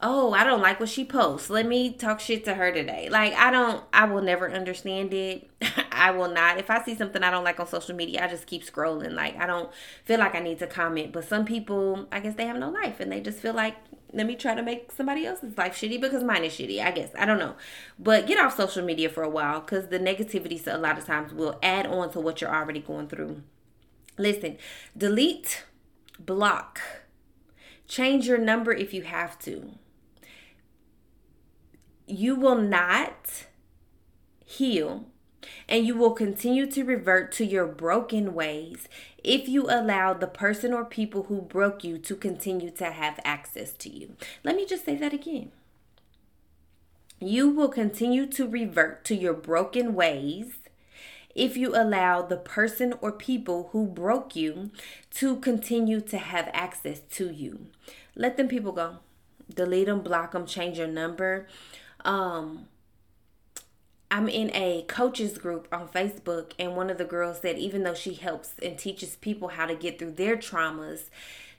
"Oh, 0.01 0.33
I 0.33 0.45
don't 0.45 0.63
like 0.63 0.81
what 0.81 0.89
she 0.89 1.05
posts. 1.05 1.51
Let 1.51 1.67
me 1.67 1.93
talk 1.93 2.21
shit 2.21 2.45
to 2.45 2.55
her 2.55 2.73
today." 2.73 3.09
Like 3.11 3.35
I 3.35 3.51
don't 3.51 3.83
I 3.93 4.05
will 4.05 4.23
never 4.23 4.51
understand 4.51 5.13
it. 5.13 5.51
I 5.93 6.11
will 6.13 6.31
not. 6.31 6.59
If 6.59 6.71
I 6.71 6.85
see 6.85 6.95
something 6.95 7.23
I 7.23 7.31
don't 7.31 7.45
like 7.45 7.59
on 7.59 7.67
social 7.67 7.95
media, 7.97 8.25
I 8.25 8.29
just 8.29 8.47
keep 8.47 8.65
scrolling. 8.65 9.13
Like 9.13 9.37
I 9.39 9.47
don't 9.47 9.71
feel 10.05 10.19
like 10.19 10.35
I 10.35 10.41
need 10.41 10.59
to 10.61 10.67
comment, 10.67 11.13
but 11.13 11.25
some 11.25 11.45
people, 11.45 12.07
I 12.13 12.21
guess 12.21 12.35
they 12.37 12.47
have 12.47 12.59
no 12.59 12.71
life 12.71 13.01
and 13.01 13.11
they 13.11 13.21
just 13.21 13.39
feel 13.39 13.55
like 13.55 13.77
let 14.13 14.27
me 14.27 14.37
try 14.37 14.55
to 14.55 14.63
make 14.63 14.93
somebody 14.93 15.27
else's 15.27 15.59
life 15.59 15.75
shitty 15.75 16.01
because 16.01 16.23
mine 16.23 16.45
is 16.45 16.53
shitty. 16.53 16.83
I 16.83 16.91
guess 16.91 17.11
I 17.19 17.27
don't 17.27 17.39
know, 17.39 17.57
but 17.99 18.27
get 18.27 18.39
off 18.39 18.57
social 18.57 18.85
media 18.85 19.09
for 19.09 19.23
a 19.23 19.29
while 19.29 19.61
because 19.61 19.89
the 19.89 19.99
negativity 19.99 20.65
a 20.67 20.79
lot 20.79 20.99
of 20.99 21.05
times 21.05 21.33
will 21.33 21.59
add 21.63 21.87
on 21.87 22.11
to 22.13 22.21
what 22.21 22.41
you're 22.41 22.55
already 22.55 22.81
going 22.81 23.09
through. 23.09 23.43
Listen, 24.19 24.57
delete, 24.97 25.65
block, 26.19 26.81
change 27.87 28.27
your 28.27 28.39
number 28.39 28.73
if 28.73 28.95
you 28.95 29.03
have 29.03 29.39
to. 29.41 29.73
You 32.07 32.35
will 32.35 32.59
not 32.59 33.47
heal 34.45 35.07
and 35.69 35.85
you 35.85 35.97
will 35.97 36.13
continue 36.13 36.67
to 36.71 36.85
revert 36.85 37.33
to 37.33 37.45
your 37.45 37.67
broken 37.67 38.35
ways 38.35 38.89
if 39.23 39.49
you 39.49 39.65
allow 39.69 40.15
the 40.15 40.27
person 40.27 40.73
or 40.73 40.85
people 40.85 41.25
who 41.25 41.43
broke 41.43 41.83
you 41.85 41.99
to 41.99 42.15
continue 42.15 42.71
to 42.71 42.91
have 42.93 43.21
access 43.25 43.73
to 43.73 43.91
you. 43.91 44.15
Let 44.45 44.57
me 44.57 44.67
just 44.67 44.85
say 44.85 44.97
that 44.97 45.13
again. 45.13 45.51
You 47.19 47.49
will 47.49 47.69
continue 47.69 48.27
to 48.27 48.47
revert 48.47 49.05
to 49.07 49.15
your 49.15 49.35
broken 49.35 49.95
ways 49.95 50.59
if 51.37 51.55
you 51.57 51.77
allow 51.77 52.23
the 52.23 52.37
person 52.37 52.95
or 53.01 53.13
people 53.13 53.69
who 53.73 53.87
broke 53.87 54.35
you 54.35 54.71
to 55.11 55.37
continue 55.37 56.01
to 56.01 56.17
have 56.17 56.49
access 56.53 57.01
to 57.11 57.31
you. 57.31 57.67
Let 58.17 58.39
them 58.39 58.49
people 58.49 58.73
go. 58.73 58.97
Delete 59.55 59.87
them, 59.87 60.01
block 60.01 60.33
them, 60.33 60.47
change 60.47 60.79
your 60.79 60.89
number. 60.89 61.47
Um, 62.05 62.67
I'm 64.11 64.29
in 64.29 64.51
a 64.55 64.85
coaches 64.89 65.37
group 65.37 65.69
on 65.71 65.89
Facebook, 65.89 66.53
and 66.59 66.75
one 66.75 66.89
of 66.89 66.97
the 66.97 67.05
girls 67.05 67.41
said 67.43 67.59
even 67.59 67.83
though 67.83 67.95
she 67.95 68.15
helps 68.15 68.53
and 68.63 68.79
teaches 68.79 69.17
people 69.17 69.49
how 69.49 69.67
to 69.67 69.75
get 69.75 69.99
through 69.99 70.13
their 70.13 70.37
traumas, 70.37 71.11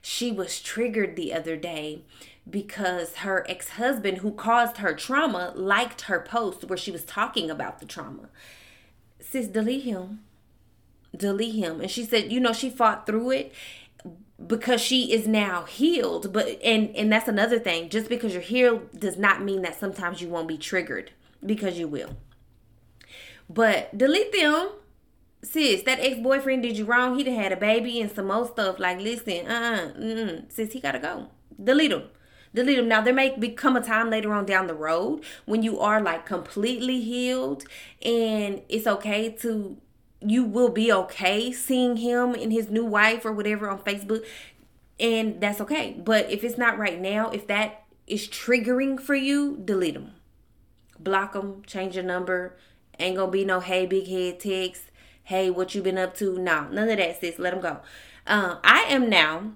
she 0.02 0.32
was 0.32 0.60
triggered 0.60 1.14
the 1.14 1.32
other 1.32 1.56
day 1.56 2.02
because 2.50 3.16
her 3.16 3.46
ex 3.48 3.70
husband, 3.70 4.18
who 4.18 4.32
caused 4.32 4.78
her 4.78 4.92
trauma, 4.92 5.52
liked 5.54 6.02
her 6.02 6.20
post 6.20 6.64
where 6.64 6.78
she 6.78 6.90
was 6.90 7.04
talking 7.04 7.48
about 7.48 7.78
the 7.78 7.86
trauma 7.86 8.28
sis, 9.20 9.46
delete 9.46 9.84
him. 9.84 10.20
Delete 11.16 11.54
him. 11.54 11.80
And 11.80 11.90
she 11.90 12.04
said, 12.04 12.32
you 12.32 12.40
know, 12.40 12.52
she 12.52 12.70
fought 12.70 13.06
through 13.06 13.30
it 13.32 13.52
because 14.44 14.80
she 14.80 15.12
is 15.12 15.26
now 15.26 15.64
healed. 15.64 16.32
But 16.32 16.60
and 16.62 16.94
and 16.94 17.12
that's 17.12 17.28
another 17.28 17.58
thing. 17.58 17.88
Just 17.88 18.08
because 18.08 18.32
you're 18.32 18.42
healed 18.42 18.98
does 18.98 19.16
not 19.16 19.42
mean 19.42 19.62
that 19.62 19.78
sometimes 19.78 20.20
you 20.20 20.28
won't 20.28 20.48
be 20.48 20.58
triggered 20.58 21.12
because 21.44 21.78
you 21.78 21.88
will. 21.88 22.16
But 23.48 23.96
delete 23.96 24.32
them. 24.32 24.70
Sis, 25.42 25.82
that 25.84 26.00
ex-boyfriend 26.00 26.62
did 26.62 26.76
you 26.76 26.84
wrong. 26.84 27.16
he'd 27.16 27.28
had 27.28 27.52
a 27.52 27.56
baby 27.56 28.00
and 28.00 28.10
some 28.10 28.26
more 28.26 28.48
stuff. 28.48 28.80
Like, 28.80 28.98
listen, 28.98 29.46
uh-uh, 29.46 30.40
sis, 30.48 30.72
he 30.72 30.80
gotta 30.80 30.98
go. 30.98 31.28
Delete 31.62 31.92
him 31.92 32.02
delete 32.54 32.76
them. 32.76 32.88
Now, 32.88 33.00
there 33.00 33.14
may 33.14 33.36
become 33.36 33.76
a 33.76 33.80
time 33.80 34.10
later 34.10 34.32
on 34.32 34.46
down 34.46 34.66
the 34.66 34.74
road 34.74 35.22
when 35.44 35.62
you 35.62 35.78
are 35.80 36.00
like 36.00 36.26
completely 36.26 37.00
healed 37.00 37.64
and 38.02 38.62
it's 38.68 38.86
okay 38.86 39.30
to, 39.30 39.76
you 40.20 40.44
will 40.44 40.70
be 40.70 40.92
okay 40.92 41.52
seeing 41.52 41.98
him 41.98 42.34
and 42.34 42.52
his 42.52 42.70
new 42.70 42.84
wife 42.84 43.24
or 43.24 43.32
whatever 43.32 43.68
on 43.68 43.78
Facebook. 43.80 44.24
And 45.00 45.40
that's 45.40 45.60
okay. 45.60 45.94
But 45.98 46.30
if 46.30 46.42
it's 46.42 46.58
not 46.58 46.78
right 46.78 47.00
now, 47.00 47.30
if 47.30 47.46
that 47.46 47.84
is 48.06 48.26
triggering 48.26 48.98
for 49.00 49.14
you, 49.14 49.60
delete 49.64 49.94
them. 49.94 50.12
Block 50.98 51.34
them, 51.34 51.62
change 51.66 51.94
your 51.94 52.04
number. 52.04 52.56
Ain't 52.98 53.16
gonna 53.16 53.30
be 53.30 53.44
no 53.44 53.60
hey, 53.60 53.86
big 53.86 54.08
head 54.08 54.40
text. 54.40 54.90
Hey, 55.22 55.50
what 55.50 55.74
you 55.74 55.82
been 55.82 55.98
up 55.98 56.16
to? 56.16 56.38
No, 56.38 56.66
none 56.68 56.88
of 56.88 56.96
that, 56.96 57.20
sis. 57.20 57.38
Let 57.38 57.52
them 57.52 57.60
go. 57.60 57.80
Uh, 58.26 58.56
I 58.64 58.80
am 58.88 59.08
now 59.08 59.52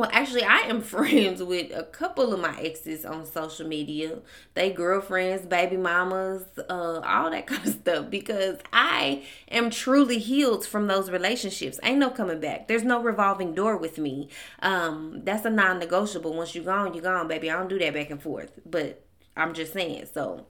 well, 0.00 0.08
actually, 0.14 0.44
I 0.44 0.60
am 0.60 0.80
friends 0.80 1.42
with 1.42 1.70
a 1.76 1.82
couple 1.82 2.32
of 2.32 2.40
my 2.40 2.58
exes 2.58 3.04
on 3.04 3.26
social 3.26 3.68
media. 3.68 4.20
They 4.54 4.72
girlfriends, 4.72 5.44
baby 5.44 5.76
mamas, 5.76 6.44
uh, 6.70 7.00
all 7.04 7.30
that 7.30 7.46
kind 7.46 7.66
of 7.66 7.74
stuff. 7.74 8.08
Because 8.08 8.58
I 8.72 9.24
am 9.50 9.68
truly 9.68 10.18
healed 10.18 10.66
from 10.66 10.86
those 10.86 11.10
relationships. 11.10 11.78
Ain't 11.82 11.98
no 11.98 12.08
coming 12.08 12.40
back. 12.40 12.66
There's 12.66 12.82
no 12.82 13.02
revolving 13.02 13.54
door 13.54 13.76
with 13.76 13.98
me. 13.98 14.30
Um, 14.60 15.20
that's 15.24 15.44
a 15.44 15.50
non-negotiable. 15.50 16.32
Once 16.32 16.54
you're 16.54 16.64
gone, 16.64 16.94
you're 16.94 17.02
gone, 17.02 17.28
baby. 17.28 17.50
I 17.50 17.58
don't 17.58 17.68
do 17.68 17.78
that 17.78 17.92
back 17.92 18.08
and 18.08 18.22
forth. 18.22 18.58
But 18.64 19.04
I'm 19.36 19.52
just 19.52 19.74
saying. 19.74 20.06
So 20.14 20.46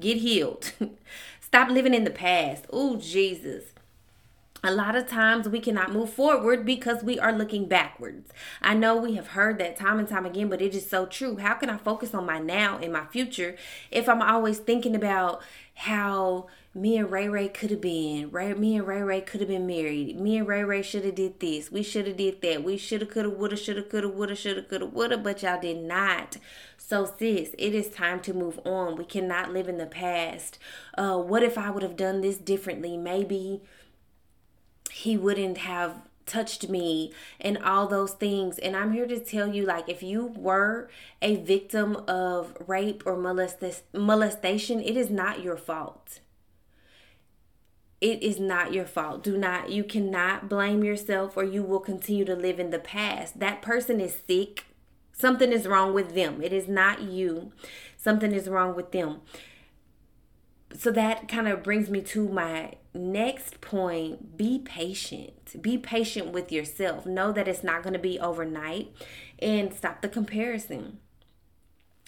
get 0.00 0.18
healed. 0.18 0.72
Stop 1.40 1.70
living 1.70 1.94
in 1.94 2.02
the 2.02 2.10
past. 2.10 2.64
Oh 2.70 2.96
Jesus 2.96 3.73
a 4.64 4.70
lot 4.70 4.96
of 4.96 5.06
times 5.06 5.48
we 5.48 5.60
cannot 5.60 5.92
move 5.92 6.10
forward 6.10 6.64
because 6.64 7.02
we 7.02 7.18
are 7.18 7.32
looking 7.32 7.68
backwards. 7.68 8.32
I 8.62 8.74
know 8.74 8.96
we 8.96 9.14
have 9.14 9.28
heard 9.28 9.58
that 9.58 9.76
time 9.76 9.98
and 9.98 10.08
time 10.08 10.24
again, 10.24 10.48
but 10.48 10.62
it 10.62 10.74
is 10.74 10.88
so 10.88 11.04
true. 11.04 11.36
How 11.36 11.54
can 11.54 11.68
I 11.68 11.76
focus 11.76 12.14
on 12.14 12.24
my 12.24 12.38
now 12.38 12.78
and 12.78 12.92
my 12.92 13.04
future 13.06 13.56
if 13.90 14.08
I'm 14.08 14.22
always 14.22 14.58
thinking 14.58 14.96
about 14.96 15.42
how 15.74 16.46
me 16.74 16.96
and 16.96 17.10
Ray 17.10 17.28
Ray 17.28 17.48
could 17.48 17.70
have 17.70 17.80
been, 17.80 18.30
right? 18.30 18.58
Me 18.58 18.76
and 18.76 18.86
Ray 18.86 19.02
Ray 19.02 19.20
could 19.20 19.40
have 19.40 19.48
been 19.48 19.66
married. 19.66 20.18
Me 20.18 20.38
and 20.38 20.48
Ray 20.48 20.64
Ray 20.64 20.82
should 20.82 21.04
have 21.04 21.14
did 21.14 21.38
this. 21.38 21.70
We 21.70 21.82
should 21.82 22.06
have 22.06 22.16
did 22.16 22.40
that. 22.42 22.64
We 22.64 22.76
should 22.76 23.00
have, 23.00 23.10
could 23.10 23.26
have, 23.26 23.34
would 23.34 23.52
have, 23.52 23.60
should 23.60 23.76
have, 23.76 23.88
could 23.88 24.02
have, 24.02 24.14
would 24.14 24.30
have, 24.30 24.38
should 24.38 24.56
have, 24.56 24.68
could 24.68 24.80
have, 24.80 24.92
would 24.92 25.10
have, 25.12 25.22
but 25.22 25.42
y'all 25.42 25.60
did 25.60 25.82
not. 25.82 26.36
So 26.76 27.04
sis, 27.04 27.50
it 27.58 27.74
is 27.74 27.90
time 27.90 28.20
to 28.20 28.34
move 28.34 28.58
on. 28.64 28.96
We 28.96 29.04
cannot 29.04 29.52
live 29.52 29.68
in 29.68 29.78
the 29.78 29.86
past. 29.86 30.58
Uh, 30.98 31.18
what 31.18 31.42
if 31.42 31.56
I 31.56 31.70
would 31.70 31.82
have 31.82 31.96
done 31.96 32.22
this 32.22 32.38
differently? 32.38 32.96
Maybe 32.96 33.62
he 34.94 35.16
wouldn't 35.16 35.58
have 35.58 35.96
touched 36.24 36.68
me 36.68 37.12
and 37.40 37.58
all 37.58 37.86
those 37.86 38.12
things. 38.12 38.58
And 38.58 38.76
i'm 38.76 38.92
here 38.92 39.06
to 39.06 39.18
tell 39.18 39.52
you 39.52 39.66
like 39.66 39.88
if 39.88 40.02
you 40.02 40.26
were 40.36 40.88
a 41.20 41.36
victim 41.36 41.96
of 42.08 42.54
rape 42.66 43.02
or 43.04 43.16
molest- 43.16 43.82
molestation 43.92 44.80
it 44.80 44.96
is 44.96 45.10
not 45.10 45.42
your 45.42 45.56
fault. 45.56 46.20
It 48.00 48.22
is 48.22 48.38
not 48.38 48.72
your 48.72 48.84
fault. 48.84 49.22
Do 49.22 49.36
not 49.36 49.70
you 49.70 49.82
cannot 49.82 50.48
blame 50.48 50.84
yourself 50.84 51.36
or 51.36 51.44
you 51.44 51.62
will 51.62 51.80
continue 51.80 52.24
to 52.26 52.36
live 52.36 52.60
in 52.60 52.70
the 52.70 52.78
past. 52.78 53.40
That 53.40 53.62
person 53.62 54.00
is 54.00 54.16
sick. 54.26 54.64
Something 55.12 55.52
is 55.52 55.66
wrong 55.66 55.92
with 55.92 56.14
them. 56.14 56.42
It 56.42 56.52
is 56.52 56.68
not 56.68 57.02
you. 57.02 57.52
Something 57.96 58.32
is 58.32 58.48
wrong 58.48 58.74
with 58.76 58.92
them 58.92 59.22
so 60.76 60.90
that 60.90 61.28
kind 61.28 61.48
of 61.48 61.62
brings 61.62 61.88
me 61.88 62.00
to 62.02 62.28
my 62.28 62.74
next 62.92 63.60
point 63.60 64.36
be 64.36 64.58
patient. 64.58 65.62
Be 65.62 65.78
patient 65.78 66.32
with 66.32 66.50
yourself. 66.50 67.06
Know 67.06 67.32
that 67.32 67.48
it's 67.48 67.62
not 67.62 67.82
going 67.82 67.92
to 67.92 67.98
be 67.98 68.18
overnight 68.18 68.92
and 69.38 69.72
stop 69.72 70.02
the 70.02 70.08
comparison. 70.08 70.98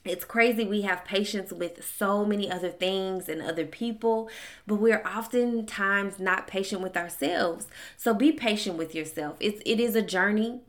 It's 0.05 0.25
crazy 0.25 0.65
we 0.65 0.83
have 0.83 1.05
patience 1.05 1.53
with 1.53 1.85
so 1.85 2.25
many 2.25 2.49
other 2.51 2.71
things 2.71 3.29
and 3.29 3.43
other 3.43 3.67
people 3.67 4.31
but 4.65 4.77
we're 4.77 5.03
oftentimes 5.03 6.21
not 6.21 6.47
patient 6.47 6.81
with 6.81 6.97
ourselves. 6.97 7.67
So 7.97 8.15
be 8.15 8.33
patient 8.33 8.77
with 8.77 8.95
yourself. 8.95 9.37
It's 9.41 9.63
it 9.67 9.81
is 9.81 9.97
a 9.97 10.03
journey 10.03 10.61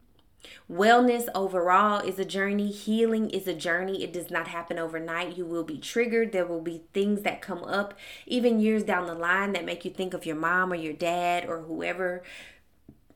Wellness 0.70 1.28
overall 1.34 2.06
is 2.06 2.20
a 2.20 2.26
journey. 2.26 2.72
Healing 2.72 3.30
is 3.30 3.48
a 3.48 3.54
journey. 3.54 4.04
It 4.04 4.14
does 4.14 4.30
not 4.30 4.48
happen 4.50 4.78
overnight. 4.78 5.38
You 5.38 5.46
will 5.46 5.64
be 5.64 5.78
triggered. 5.78 6.32
There 6.32 6.46
will 6.46 6.62
be 6.62 6.84
things 6.94 7.22
that 7.22 7.42
come 7.42 7.64
up, 7.64 7.94
even 8.26 8.60
years 8.60 8.84
down 8.84 9.08
the 9.08 9.16
line, 9.16 9.54
that 9.54 9.66
make 9.66 9.86
you 9.86 9.92
think 9.92 10.14
of 10.14 10.26
your 10.26 10.36
mom 10.36 10.72
or 10.72 10.76
your 10.76 10.94
dad 10.94 11.46
or 11.48 11.62
whoever 11.62 12.24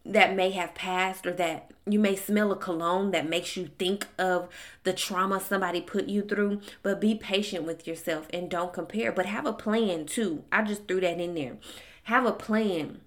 that 0.03 0.35
may 0.35 0.49
have 0.49 0.73
passed, 0.73 1.27
or 1.27 1.33
that 1.33 1.71
you 1.85 1.99
may 1.99 2.15
smell 2.15 2.51
a 2.51 2.55
cologne 2.55 3.11
that 3.11 3.29
makes 3.29 3.55
you 3.55 3.69
think 3.77 4.07
of 4.17 4.49
the 4.83 4.93
trauma 4.93 5.39
somebody 5.39 5.79
put 5.79 6.07
you 6.07 6.23
through. 6.23 6.59
But 6.81 6.99
be 6.99 7.13
patient 7.13 7.65
with 7.65 7.85
yourself 7.85 8.27
and 8.33 8.49
don't 8.49 8.73
compare, 8.73 9.11
but 9.11 9.27
have 9.27 9.45
a 9.45 9.53
plan 9.53 10.05
too. 10.05 10.43
I 10.51 10.63
just 10.63 10.87
threw 10.87 11.01
that 11.01 11.19
in 11.19 11.35
there. 11.35 11.57
Have 12.03 12.25
a 12.25 12.31
plan 12.31 13.01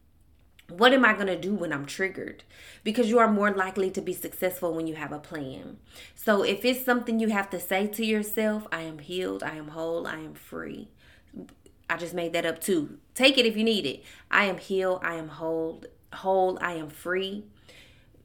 what 0.69 0.93
am 0.93 1.05
I 1.05 1.13
going 1.13 1.27
to 1.27 1.39
do 1.39 1.55
when 1.55 1.73
I'm 1.73 1.87
triggered? 1.87 2.43
Because 2.83 3.11
you 3.11 3.19
are 3.19 3.31
more 3.31 3.51
likely 3.51 3.91
to 3.91 4.01
be 4.01 4.13
successful 4.13 4.73
when 4.73 4.87
you 4.87 4.95
have 4.95 5.13
a 5.13 5.19
plan. 5.19 5.79
So 6.15 6.43
if 6.43 6.65
it's 6.65 6.85
something 6.85 7.19
you 7.19 7.29
have 7.29 7.51
to 7.51 7.61
say 7.61 7.87
to 7.89 8.05
yourself, 8.05 8.67
I 8.73 8.83
am 8.83 8.99
healed, 8.99 9.43
I 9.43 9.57
am 9.57 9.69
whole, 9.69 10.07
I 10.07 10.17
am 10.17 10.35
free. 10.35 10.89
I 11.89 11.97
just 11.97 12.15
made 12.15 12.33
that 12.33 12.47
up 12.47 12.61
too. 12.61 12.99
Take 13.15 13.37
it 13.37 13.47
if 13.47 13.57
you 13.57 13.65
need 13.65 13.85
it. 13.85 14.03
I 14.31 14.45
am 14.45 14.59
healed, 14.59 15.01
I 15.03 15.15
am 15.15 15.29
whole, 15.29 15.85
whole, 16.13 16.59
I 16.61 16.73
am 16.75 16.89
free. 16.89 17.45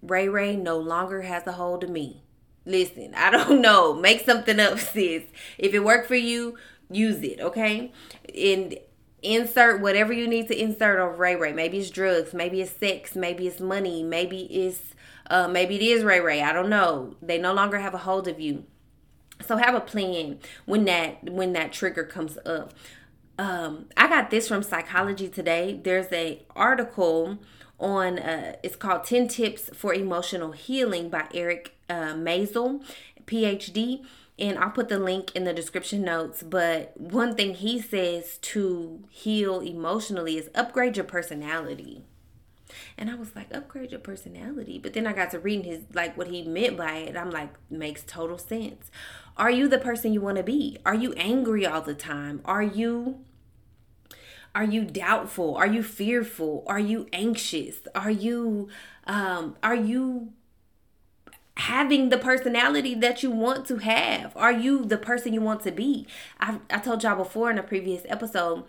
Ray 0.01 0.29
Ray 0.29 0.55
no 0.55 0.77
longer 0.77 1.23
has 1.23 1.45
a 1.45 1.53
hold 1.53 1.83
of 1.83 1.89
me. 1.89 2.23
Listen, 2.65 3.13
I 3.15 3.31
don't 3.31 3.61
know. 3.61 3.93
Make 3.93 4.21
something 4.21 4.59
up, 4.59 4.79
sis. 4.79 5.23
If 5.57 5.73
it 5.73 5.83
worked 5.83 6.07
for 6.07 6.15
you, 6.15 6.57
use 6.89 7.21
it, 7.21 7.41
okay? 7.41 7.91
And 8.33 8.77
insert 9.21 9.81
whatever 9.81 10.13
you 10.13 10.27
need 10.27 10.47
to 10.47 10.59
insert 10.59 10.99
on 10.99 11.17
Ray 11.17 11.35
Ray. 11.35 11.53
Maybe 11.53 11.79
it's 11.79 11.89
drugs, 11.89 12.33
maybe 12.33 12.61
it's 12.61 12.71
sex, 12.71 13.15
maybe 13.15 13.47
it's 13.47 13.59
money, 13.59 14.03
maybe 14.03 14.41
it's 14.43 14.93
uh, 15.29 15.47
maybe 15.47 15.75
it 15.75 15.81
is 15.81 16.03
Ray 16.03 16.19
Ray. 16.19 16.41
I 16.41 16.53
don't 16.53 16.69
know. 16.69 17.15
They 17.21 17.37
no 17.37 17.53
longer 17.53 17.79
have 17.79 17.93
a 17.93 17.99
hold 17.99 18.27
of 18.27 18.39
you. 18.39 18.65
So 19.45 19.57
have 19.57 19.75
a 19.75 19.79
plan 19.79 20.39
when 20.65 20.85
that 20.85 21.29
when 21.29 21.53
that 21.53 21.71
trigger 21.71 22.03
comes 22.03 22.37
up. 22.45 22.73
Um, 23.37 23.85
I 23.95 24.09
got 24.09 24.31
this 24.31 24.47
from 24.47 24.63
Psychology 24.63 25.29
Today. 25.29 25.79
There's 25.81 26.11
a 26.11 26.43
article 26.55 27.39
on 27.79 28.19
uh, 28.19 28.55
it's 28.63 28.75
called 28.75 29.05
10 29.05 29.29
tips 29.29 29.69
for 29.73 29.93
emotional 29.93 30.51
healing 30.51 31.09
by 31.09 31.27
Eric 31.33 31.75
uh, 31.89 32.13
Maisel, 32.13 32.83
PhD 33.25 34.03
and 34.39 34.57
I'll 34.57 34.69
put 34.69 34.89
the 34.89 34.99
link 34.99 35.35
in 35.35 35.43
the 35.43 35.53
description 35.53 36.01
notes. 36.01 36.43
But 36.43 36.99
one 36.99 37.35
thing 37.35 37.55
he 37.55 37.81
says 37.81 38.37
to 38.39 39.03
heal 39.09 39.59
emotionally 39.59 40.37
is 40.37 40.49
upgrade 40.55 40.97
your 40.97 41.05
personality. 41.05 42.03
And 42.97 43.09
I 43.09 43.15
was 43.15 43.35
like, 43.35 43.53
upgrade 43.53 43.91
your 43.91 43.99
personality. 43.99 44.79
But 44.79 44.93
then 44.93 45.07
I 45.07 45.13
got 45.13 45.31
to 45.31 45.39
reading 45.39 45.65
his 45.65 45.83
like 45.93 46.17
what 46.17 46.27
he 46.27 46.43
meant 46.43 46.77
by 46.77 46.97
it. 46.97 47.17
I'm 47.17 47.31
like, 47.31 47.49
makes 47.69 48.03
total 48.03 48.37
sense. 48.37 48.91
Are 49.37 49.49
you 49.49 49.67
the 49.67 49.79
person 49.79 50.13
you 50.13 50.21
want 50.21 50.37
to 50.37 50.43
be? 50.43 50.77
Are 50.85 50.95
you 50.95 51.13
angry 51.13 51.65
all 51.65 51.81
the 51.81 51.95
time? 51.95 52.41
Are 52.45 52.63
you 52.63 53.19
are 54.55 54.63
you 54.63 54.83
doubtful? 54.83 55.55
Are 55.55 55.67
you 55.67 55.83
fearful? 55.83 56.63
Are 56.67 56.79
you 56.79 57.07
anxious? 57.13 57.77
Are 57.95 58.11
you 58.11 58.69
um 59.05 59.55
are 59.63 59.75
you 59.75 60.33
having 61.59 62.07
the 62.07 62.17
personality 62.17 62.95
that 62.95 63.21
you 63.21 63.29
want 63.29 63.65
to 63.67 63.77
have? 63.77 64.35
Are 64.35 64.51
you 64.51 64.85
the 64.85 64.97
person 64.97 65.33
you 65.33 65.41
want 65.41 65.61
to 65.63 65.71
be? 65.71 66.07
I, 66.39 66.59
I 66.69 66.79
told 66.79 67.03
y'all 67.03 67.15
before 67.15 67.51
in 67.51 67.57
a 67.57 67.63
previous 67.63 68.03
episode, 68.07 68.63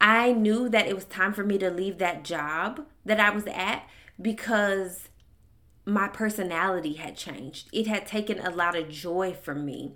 I 0.00 0.32
knew 0.32 0.68
that 0.68 0.88
it 0.88 0.94
was 0.94 1.04
time 1.04 1.32
for 1.32 1.44
me 1.44 1.56
to 1.58 1.70
leave 1.70 1.98
that 1.98 2.24
job 2.24 2.84
that 3.04 3.20
I 3.20 3.30
was 3.30 3.46
at 3.46 3.84
because 4.20 5.08
my 5.86 6.08
personality 6.08 6.94
had 6.94 7.16
changed. 7.16 7.68
It 7.72 7.86
had 7.86 8.06
taken 8.06 8.40
a 8.40 8.50
lot 8.50 8.76
of 8.76 8.88
joy 8.88 9.32
from 9.32 9.64
me 9.64 9.94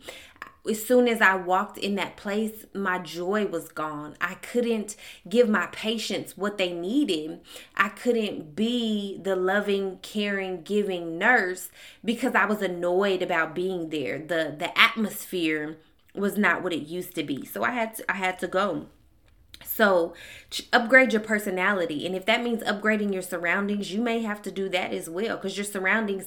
as 0.68 0.84
soon 0.84 1.08
as 1.08 1.20
I 1.20 1.34
walked 1.36 1.78
in 1.78 1.94
that 1.96 2.16
place, 2.16 2.66
my 2.74 2.98
joy 2.98 3.46
was 3.46 3.68
gone. 3.68 4.16
I 4.20 4.34
couldn't 4.34 4.96
give 5.28 5.48
my 5.48 5.66
patients 5.66 6.36
what 6.36 6.58
they 6.58 6.72
needed. 6.72 7.40
I 7.76 7.88
couldn't 7.88 8.56
be 8.56 9.18
the 9.22 9.36
loving, 9.36 9.98
caring, 10.02 10.62
giving 10.62 11.18
nurse 11.18 11.70
because 12.04 12.34
I 12.34 12.46
was 12.46 12.62
annoyed 12.62 13.22
about 13.22 13.54
being 13.54 13.90
there. 13.90 14.18
The 14.18 14.54
the 14.58 14.76
atmosphere 14.78 15.78
was 16.14 16.38
not 16.38 16.62
what 16.62 16.72
it 16.72 16.86
used 16.86 17.14
to 17.14 17.22
be. 17.22 17.44
So 17.44 17.62
I 17.62 17.72
had 17.72 17.94
to, 17.96 18.10
I 18.10 18.14
had 18.14 18.38
to 18.40 18.48
go. 18.48 18.86
So, 19.64 20.14
upgrade 20.72 21.12
your 21.12 21.22
personality. 21.22 22.06
And 22.06 22.14
if 22.14 22.26
that 22.26 22.42
means 22.42 22.62
upgrading 22.62 23.12
your 23.12 23.22
surroundings, 23.22 23.92
you 23.92 24.02
may 24.02 24.20
have 24.22 24.42
to 24.42 24.50
do 24.50 24.68
that 24.70 24.92
as 24.92 25.08
well 25.08 25.36
because 25.36 25.56
your 25.56 25.64
surroundings, 25.64 26.26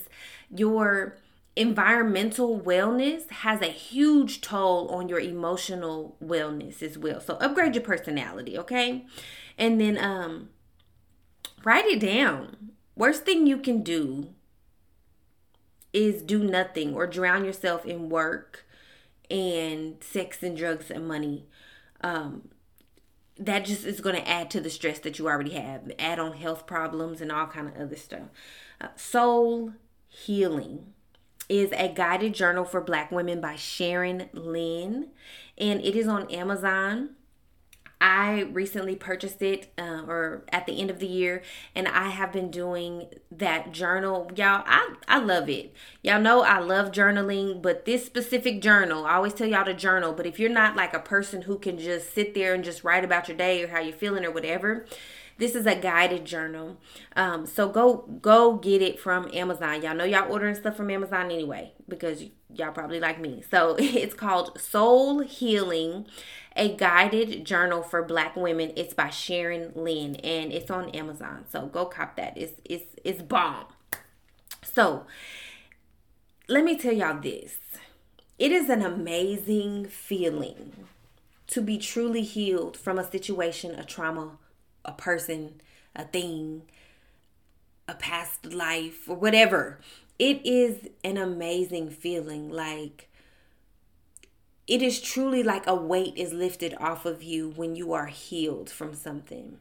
your 0.50 1.18
environmental 1.56 2.60
wellness 2.60 3.30
has 3.30 3.62
a 3.62 3.68
huge 3.68 4.42
toll 4.42 4.88
on 4.90 5.10
your 5.10 5.20
emotional 5.20 6.16
wellness 6.24 6.82
as 6.82 6.98
well. 6.98 7.20
So 7.20 7.36
upgrade 7.36 7.76
your 7.76 7.84
personality, 7.84 8.58
okay? 8.58 9.06
And 9.58 9.80
then 9.80 9.98
um 9.98 10.50
write 11.64 11.86
it 11.86 12.00
down. 12.00 12.72
Worst 12.96 13.26
thing 13.26 13.48
you 13.48 13.58
can 13.58 13.84
do 13.84 14.30
is 15.92 16.22
do 16.22 16.44
nothing 16.44 16.94
or 16.94 17.08
drown 17.08 17.44
yourself 17.44 17.86
in 17.86 18.10
work 18.10 18.66
and 19.30 19.96
sex 20.02 20.44
and 20.44 20.56
drugs 20.56 20.90
and 20.92 21.08
money. 21.08 21.48
Um 22.02 22.50
that 23.38 23.66
just 23.66 23.86
is 23.86 24.02
going 24.02 24.16
to 24.16 24.30
add 24.30 24.52
to 24.52 24.60
the 24.60 24.70
stress 24.70 25.00
that 25.00 25.18
you 25.18 25.28
already 25.28 25.52
have. 25.52 25.90
Add 25.98 26.20
on 26.20 26.34
health 26.34 26.68
problems 26.68 27.22
and 27.22 27.32
all 27.32 27.48
kind 27.48 27.70
of 27.70 27.76
other 27.78 27.96
stuff. 27.96 28.28
Uh, 28.82 28.90
soul 28.98 29.74
healing 30.10 30.94
is 31.50 31.72
a 31.74 31.90
guided 31.90 32.34
journal 32.34 32.64
for 32.64 32.80
black 32.80 33.12
women 33.12 33.42
by 33.42 33.56
Sharon 33.56 34.30
Lynn, 34.32 35.10
and 35.58 35.82
it 35.82 35.96
is 35.96 36.08
on 36.08 36.30
Amazon. 36.32 37.16
I 38.02 38.44
recently 38.54 38.96
purchased 38.96 39.42
it 39.42 39.74
uh, 39.78 40.04
or 40.08 40.46
at 40.54 40.66
the 40.66 40.80
end 40.80 40.90
of 40.90 41.00
the 41.00 41.08
year 41.08 41.42
and 41.76 41.86
I 41.86 42.10
have 42.10 42.32
been 42.32 42.50
doing 42.50 43.08
that 43.30 43.74
journal. 43.74 44.32
Y'all, 44.36 44.64
I, 44.66 44.96
I 45.08 45.20
love 45.20 45.50
it. 45.50 45.74
Y'all 46.02 46.22
know 46.22 46.42
I 46.42 46.60
love 46.60 46.94
journaling, 46.94 47.62
but 47.62 47.84
this 47.84 48.06
specific 48.06 48.62
journal, 48.62 49.06
I 49.06 49.16
always 49.16 49.34
tell 49.34 49.48
y'all 49.48 49.66
to 49.66 49.74
journal, 49.74 50.14
but 50.14 50.26
if 50.26 50.40
you're 50.40 50.50
not 50.50 50.78
like 50.78 50.94
a 50.94 51.00
person 51.00 51.42
who 51.42 51.60
can 51.60 51.78
just 51.78 52.14
sit 52.14 52.34
there 52.34 52.54
and 52.54 52.64
just 52.64 52.86
write 52.86 53.04
about 53.04 53.28
your 53.28 53.36
day 53.36 53.64
or 53.64 53.68
how 53.68 53.82
you're 53.82 53.92
feeling 53.92 54.24
or 54.24 54.32
whatever, 54.32 54.86
this 55.40 55.56
is 55.56 55.66
a 55.66 55.76
guided 55.76 56.26
journal. 56.26 56.78
Um, 57.16 57.48
so 57.48 57.70
go 57.70 58.06
go 58.22 58.56
get 58.56 58.82
it 58.82 59.00
from 59.00 59.30
Amazon. 59.34 59.82
Y'all 59.82 59.96
know 59.96 60.04
y'all 60.04 60.32
ordering 60.32 60.54
stuff 60.54 60.76
from 60.76 60.92
Amazon 60.92 61.32
anyway 61.32 61.72
because 61.88 62.26
y'all 62.54 62.72
probably 62.72 63.00
like 63.00 63.20
me. 63.20 63.42
So 63.50 63.76
it's 63.80 64.14
called 64.14 64.60
Soul 64.60 65.20
Healing, 65.20 66.06
a 66.56 66.76
guided 66.76 67.46
journal 67.46 67.82
for 67.82 68.04
black 68.04 68.36
women. 68.36 68.74
It's 68.76 68.94
by 68.94 69.10
Sharon 69.10 69.72
Lynn 69.74 70.18
and 70.18 70.52
it's 70.52 70.70
on 70.70 70.90
Amazon. 70.90 71.46
So 71.50 71.68
go 71.68 71.86
cop 71.86 72.18
that. 72.18 72.38
It's 72.38 72.60
it's 72.66 72.96
it's 73.04 73.22
bomb. 73.22 73.66
So 74.62 75.06
let 76.50 76.64
me 76.66 76.78
tell 76.78 76.94
y'all 76.94 77.20
this. 77.20 77.58
It 78.38 78.52
is 78.52 78.70
an 78.70 78.82
amazing 78.82 79.86
feeling 79.86 80.88
to 81.48 81.62
be 81.62 81.78
truly 81.78 82.22
healed 82.22 82.78
from 82.78 83.00
a 83.00 83.10
situation, 83.10 83.76
a 83.76 83.84
trauma, 83.84 84.38
a 84.86 84.92
person, 84.92 85.62
a 85.96 86.06
thing, 86.06 86.64
a 87.88 87.96
past 87.96 88.46
life, 88.46 89.08
or 89.08 89.16
whatever. 89.16 89.80
It 90.18 90.46
is 90.46 90.90
an 91.04 91.18
amazing 91.18 91.90
feeling. 91.90 92.50
Like, 92.50 93.10
it 94.68 94.82
is 94.82 95.02
truly 95.02 95.42
like 95.42 95.66
a 95.66 95.76
weight 95.76 96.14
is 96.16 96.34
lifted 96.34 96.76
off 96.80 97.06
of 97.06 97.24
you 97.24 97.50
when 97.50 97.76
you 97.76 97.94
are 97.94 98.08
healed 98.08 98.70
from 98.70 98.94
something. 98.94 99.58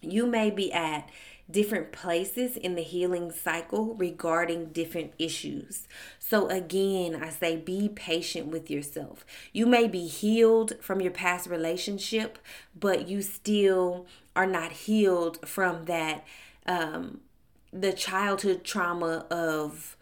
You 0.00 0.26
may 0.26 0.50
be 0.50 0.72
at 0.72 1.08
different 1.50 1.92
places 1.92 2.56
in 2.56 2.74
the 2.74 2.82
healing 2.82 3.30
cycle 3.30 3.94
regarding 3.94 4.66
different 4.66 5.12
issues. 5.18 5.88
So, 6.18 6.46
again, 6.48 7.16
I 7.22 7.30
say 7.30 7.56
be 7.56 7.88
patient 7.88 8.48
with 8.48 8.70
yourself. 8.70 9.24
You 9.52 9.66
may 9.66 9.88
be 9.88 10.06
healed 10.06 10.74
from 10.80 11.00
your 11.00 11.12
past 11.12 11.48
relationship, 11.48 12.38
but 12.78 13.08
you 13.08 13.22
still 13.22 14.06
are 14.36 14.46
not 14.46 14.72
healed 14.72 15.46
from 15.46 15.86
that, 15.86 16.24
um, 16.66 17.20
the 17.72 17.92
childhood 17.92 18.64
trauma 18.64 19.26
of 19.30 19.96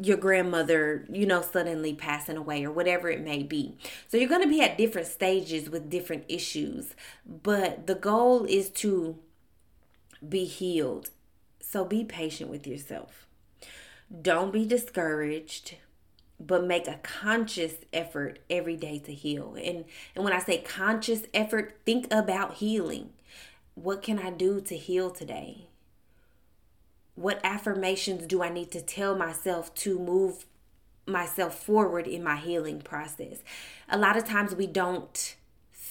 your 0.00 0.16
grandmother, 0.16 1.06
you 1.10 1.26
know, 1.26 1.42
suddenly 1.42 1.92
passing 1.92 2.36
away 2.36 2.64
or 2.64 2.70
whatever 2.70 3.10
it 3.10 3.20
may 3.20 3.42
be. 3.42 3.76
So 4.08 4.16
you're 4.16 4.28
going 4.28 4.42
to 4.42 4.48
be 4.48 4.62
at 4.62 4.78
different 4.78 5.08
stages 5.08 5.68
with 5.68 5.90
different 5.90 6.24
issues, 6.28 6.94
but 7.26 7.86
the 7.86 7.94
goal 7.94 8.44
is 8.44 8.70
to 8.70 9.18
be 10.26 10.44
healed. 10.44 11.10
So 11.60 11.84
be 11.84 12.04
patient 12.04 12.50
with 12.50 12.66
yourself. 12.66 13.26
Don't 14.22 14.52
be 14.52 14.66
discouraged, 14.66 15.76
but 16.38 16.64
make 16.64 16.88
a 16.88 16.98
conscious 17.02 17.74
effort 17.92 18.40
every 18.48 18.76
day 18.76 18.98
to 18.98 19.12
heal. 19.12 19.54
And 19.54 19.84
and 20.14 20.24
when 20.24 20.32
I 20.32 20.40
say 20.40 20.58
conscious 20.58 21.22
effort, 21.32 21.78
think 21.86 22.12
about 22.12 22.54
healing. 22.54 23.10
What 23.74 24.02
can 24.02 24.18
I 24.18 24.30
do 24.30 24.60
to 24.62 24.76
heal 24.76 25.10
today? 25.10 25.68
What 27.14 27.40
affirmations 27.44 28.26
do 28.26 28.42
I 28.42 28.48
need 28.48 28.70
to 28.72 28.80
tell 28.80 29.14
myself 29.14 29.74
to 29.76 29.98
move 29.98 30.46
myself 31.06 31.62
forward 31.62 32.06
in 32.06 32.24
my 32.24 32.36
healing 32.36 32.80
process? 32.80 33.38
A 33.88 33.98
lot 33.98 34.16
of 34.16 34.24
times 34.24 34.54
we 34.54 34.66
don't 34.66 35.36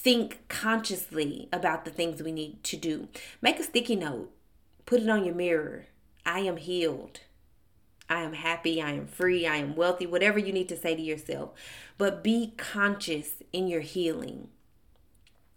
think 0.02 0.40
consciously 0.48 1.48
about 1.52 1.84
the 1.84 1.90
things 1.90 2.22
we 2.22 2.32
need 2.32 2.62
to 2.64 2.76
do. 2.76 3.08
Make 3.42 3.60
a 3.60 3.64
sticky 3.64 3.96
note, 3.96 4.30
put 4.86 5.00
it 5.00 5.08
on 5.08 5.24
your 5.24 5.34
mirror. 5.34 5.86
I 6.24 6.40
am 6.40 6.56
healed. 6.56 7.20
I 8.08 8.22
am 8.22 8.32
happy, 8.32 8.82
I 8.82 8.90
am 8.90 9.06
free, 9.06 9.46
I 9.46 9.56
am 9.56 9.76
wealthy, 9.76 10.04
whatever 10.04 10.38
you 10.38 10.52
need 10.52 10.68
to 10.70 10.76
say 10.76 10.96
to 10.96 11.02
yourself. 11.02 11.50
But 11.96 12.24
be 12.24 12.54
conscious 12.56 13.34
in 13.52 13.68
your 13.68 13.82
healing. 13.82 14.48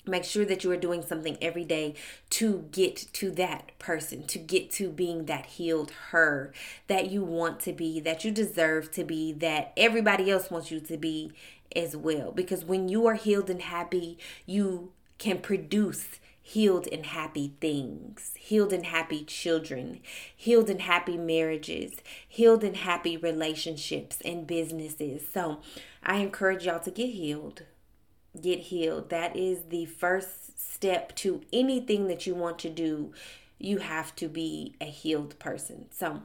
Make 0.05 0.25
sure 0.25 0.43
that 0.45 0.63
you 0.63 0.71
are 0.71 0.77
doing 0.77 1.01
something 1.01 1.37
every 1.41 1.63
day 1.63 1.95
to 2.31 2.67
get 2.71 2.97
to 3.13 3.31
that 3.31 3.71
person, 3.79 4.27
to 4.27 4.37
get 4.37 4.69
to 4.71 4.89
being 4.89 5.25
that 5.25 5.45
healed 5.45 5.91
her 6.11 6.51
that 6.87 7.09
you 7.09 7.23
want 7.23 7.61
to 7.61 7.71
be, 7.71 8.01
that 8.01 8.25
you 8.25 8.29
deserve 8.31 8.91
to 8.91 9.05
be, 9.05 9.31
that 9.31 9.71
everybody 9.77 10.29
else 10.29 10.51
wants 10.51 10.69
you 10.69 10.81
to 10.81 10.97
be 10.97 11.31
as 11.75 11.95
well. 11.95 12.31
Because 12.31 12.65
when 12.65 12.89
you 12.89 13.05
are 13.07 13.15
healed 13.15 13.49
and 13.49 13.61
happy, 13.61 14.17
you 14.45 14.91
can 15.17 15.39
produce 15.39 16.19
healed 16.41 16.87
and 16.91 17.05
happy 17.05 17.53
things, 17.61 18.31
healed 18.37 18.73
and 18.73 18.85
happy 18.85 19.23
children, 19.23 19.99
healed 20.35 20.69
and 20.69 20.81
happy 20.81 21.17
marriages, 21.17 21.93
healed 22.27 22.63
and 22.63 22.77
happy 22.77 23.15
relationships 23.15 24.17
and 24.25 24.45
businesses. 24.45 25.23
So 25.33 25.61
I 26.03 26.17
encourage 26.17 26.65
y'all 26.65 26.79
to 26.81 26.91
get 26.91 27.11
healed 27.11 27.63
get 28.39 28.59
healed. 28.59 29.09
That 29.09 29.35
is 29.35 29.63
the 29.69 29.85
first 29.85 30.59
step 30.59 31.15
to 31.17 31.41
anything 31.51 32.07
that 32.07 32.25
you 32.25 32.35
want 32.35 32.59
to 32.59 32.69
do. 32.69 33.13
You 33.59 33.79
have 33.79 34.15
to 34.17 34.27
be 34.27 34.75
a 34.81 34.85
healed 34.85 35.37
person. 35.39 35.85
So, 35.91 36.23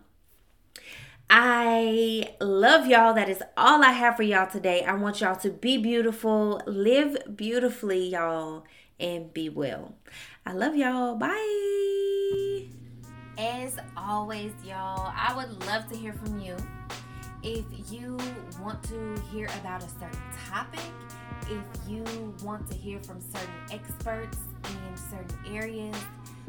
I 1.31 2.35
love 2.41 2.87
y'all. 2.87 3.13
That 3.13 3.29
is 3.29 3.43
all 3.57 3.83
I 3.83 3.93
have 3.93 4.17
for 4.17 4.23
y'all 4.23 4.51
today. 4.51 4.83
I 4.85 4.95
want 4.95 5.21
y'all 5.21 5.37
to 5.37 5.51
be 5.51 5.77
beautiful, 5.77 6.63
live 6.67 7.19
beautifully, 7.37 8.09
y'all, 8.09 8.65
and 8.99 9.33
be 9.35 9.51
well. 9.51 9.95
I 10.47 10.53
love 10.53 10.75
y'all. 10.75 11.17
Bye. 11.17 12.69
As 13.37 13.77
always, 13.95 14.53
y'all, 14.65 15.13
I 15.15 15.35
would 15.37 15.67
love 15.67 15.87
to 15.91 15.97
hear 15.97 16.15
from 16.15 16.41
you. 16.41 16.57
If 17.43 17.65
you 17.93 18.17
want 18.61 18.83
to 18.85 19.23
hear 19.31 19.49
about 19.61 19.85
a 19.85 19.89
certain 19.89 20.19
topic, 20.49 20.81
if 21.43 21.65
you 21.89 22.35
want 22.43 22.69
to 22.71 22.77
hear 22.77 22.99
from 23.01 23.21
certain 23.21 23.55
experts 23.71 24.39
in 24.65 24.97
certain 24.97 25.55
areas, 25.55 25.97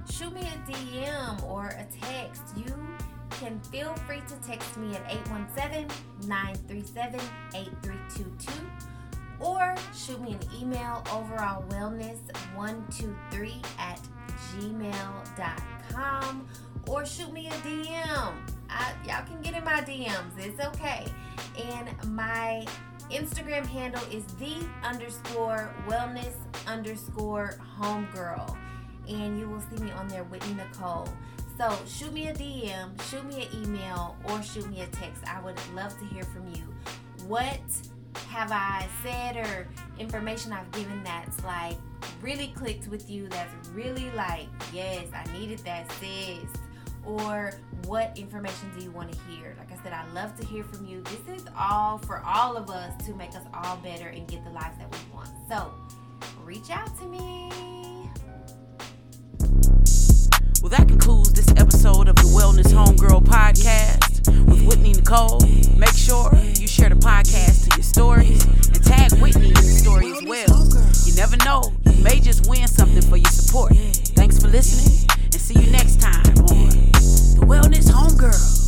shoot 0.09 0.33
me 0.33 0.41
a 0.41 0.71
DM 0.71 1.43
or 1.43 1.67
a 1.67 1.85
text. 2.01 2.43
You 2.55 2.73
can 3.31 3.59
feel 3.59 3.93
free 4.07 4.21
to 4.27 4.35
text 4.47 4.77
me 4.77 4.95
at 4.95 5.05
817-937-8322 6.23 8.49
or 9.39 9.75
shoot 9.95 10.19
me 10.21 10.33
an 10.33 10.39
email 10.59 11.03
overall 11.11 11.63
wellness123 11.69 13.65
at 13.77 13.99
gmail.com 14.51 16.47
or 16.87 17.05
shoot 17.05 17.31
me 17.31 17.47
a 17.47 17.51
DM. 17.51 18.33
I, 18.69 18.93
y'all 19.05 19.23
can 19.25 19.41
get 19.41 19.55
in 19.55 19.63
my 19.63 19.79
DMs. 19.81 20.37
It's 20.37 20.59
okay. 20.65 21.05
And 21.57 21.89
my 22.13 22.65
Instagram 23.11 23.65
handle 23.65 24.03
is 24.11 24.25
the 24.35 24.57
underscore 24.83 25.73
wellness 25.87 26.35
underscore 26.67 27.57
homegirl. 27.79 28.55
And 29.07 29.39
you 29.39 29.49
will 29.49 29.61
see 29.61 29.77
me 29.83 29.89
on 29.91 30.07
there, 30.07 30.23
Whitney 30.25 30.53
Nicole. 30.53 31.07
So 31.59 31.77
shoot 31.85 32.13
me 32.13 32.29
a 32.29 32.33
DM, 32.33 33.01
shoot 33.09 33.25
me 33.25 33.45
an 33.45 33.63
email, 33.63 34.15
or 34.29 34.41
shoot 34.41 34.69
me 34.69 34.79
a 34.79 34.87
text. 34.87 35.21
I 35.27 35.41
would 35.41 35.59
love 35.75 35.91
to 35.99 36.05
hear 36.05 36.23
from 36.23 36.47
you. 36.55 36.63
What 37.27 37.59
have 38.29 38.53
I 38.53 38.87
said 39.03 39.35
or 39.35 39.67
information 39.99 40.53
I've 40.53 40.71
given 40.71 41.03
that's 41.03 41.43
like 41.43 41.75
really 42.21 42.53
clicked 42.55 42.87
with 42.87 43.09
you? 43.09 43.27
That's 43.27 43.53
really 43.73 44.09
like, 44.11 44.47
yes, 44.71 45.07
I 45.13 45.29
needed 45.37 45.59
that, 45.59 45.91
sis 45.91 46.49
or 47.05 47.53
what 47.85 48.17
information 48.17 48.71
do 48.77 48.83
you 48.83 48.91
want 48.91 49.11
to 49.11 49.17
hear? 49.29 49.55
Like 49.57 49.77
I 49.77 49.83
said, 49.83 49.93
I 49.93 50.05
love 50.13 50.39
to 50.39 50.45
hear 50.45 50.63
from 50.63 50.85
you. 50.85 51.01
This 51.03 51.41
is 51.41 51.45
all 51.57 51.97
for 51.97 52.21
all 52.25 52.55
of 52.55 52.69
us 52.69 52.93
to 53.05 53.13
make 53.15 53.31
us 53.31 53.43
all 53.53 53.77
better 53.77 54.09
and 54.09 54.27
get 54.27 54.43
the 54.43 54.51
lives 54.51 54.77
that 54.77 54.91
we 54.91 55.15
want. 55.15 55.29
So 55.49 55.73
reach 56.45 56.69
out 56.69 56.97
to 56.99 57.05
me. 57.05 57.88
Well, 60.61 60.69
that 60.71 60.89
concludes 60.89 61.31
this 61.31 61.47
episode 61.51 62.09
of 62.09 62.15
the 62.17 62.23
Wellness 62.35 62.73
Homegirl 62.73 63.23
podcast 63.23 64.27
with 64.45 64.61
Whitney 64.67 64.91
Nicole. 64.91 65.39
Make 65.77 65.93
sure 65.93 66.35
you 66.59 66.67
share 66.67 66.89
the 66.89 66.95
podcast 66.95 67.69
to 67.69 67.77
your 67.77 67.83
stories 67.83 68.43
and 68.43 68.83
tag 68.83 69.13
Whitney 69.21 69.47
in 69.47 69.53
the 69.53 69.61
story 69.61 70.11
as 70.11 70.21
well. 70.23 70.67
You 71.05 71.15
never 71.15 71.37
know, 71.45 71.71
you 71.85 72.03
may 72.03 72.19
just 72.19 72.49
win 72.49 72.67
something 72.67 73.01
for 73.01 73.15
your 73.15 73.31
support. 73.31 73.73
Thanks 74.15 74.37
for 74.41 74.49
listening 74.49 75.07
and 75.23 75.35
see 75.35 75.57
you 75.57 75.71
next 75.71 76.01
time 76.01 76.37
on 76.49 76.67
the 76.67 77.45
Wellness 77.47 77.89
Homegirl. 77.89 78.58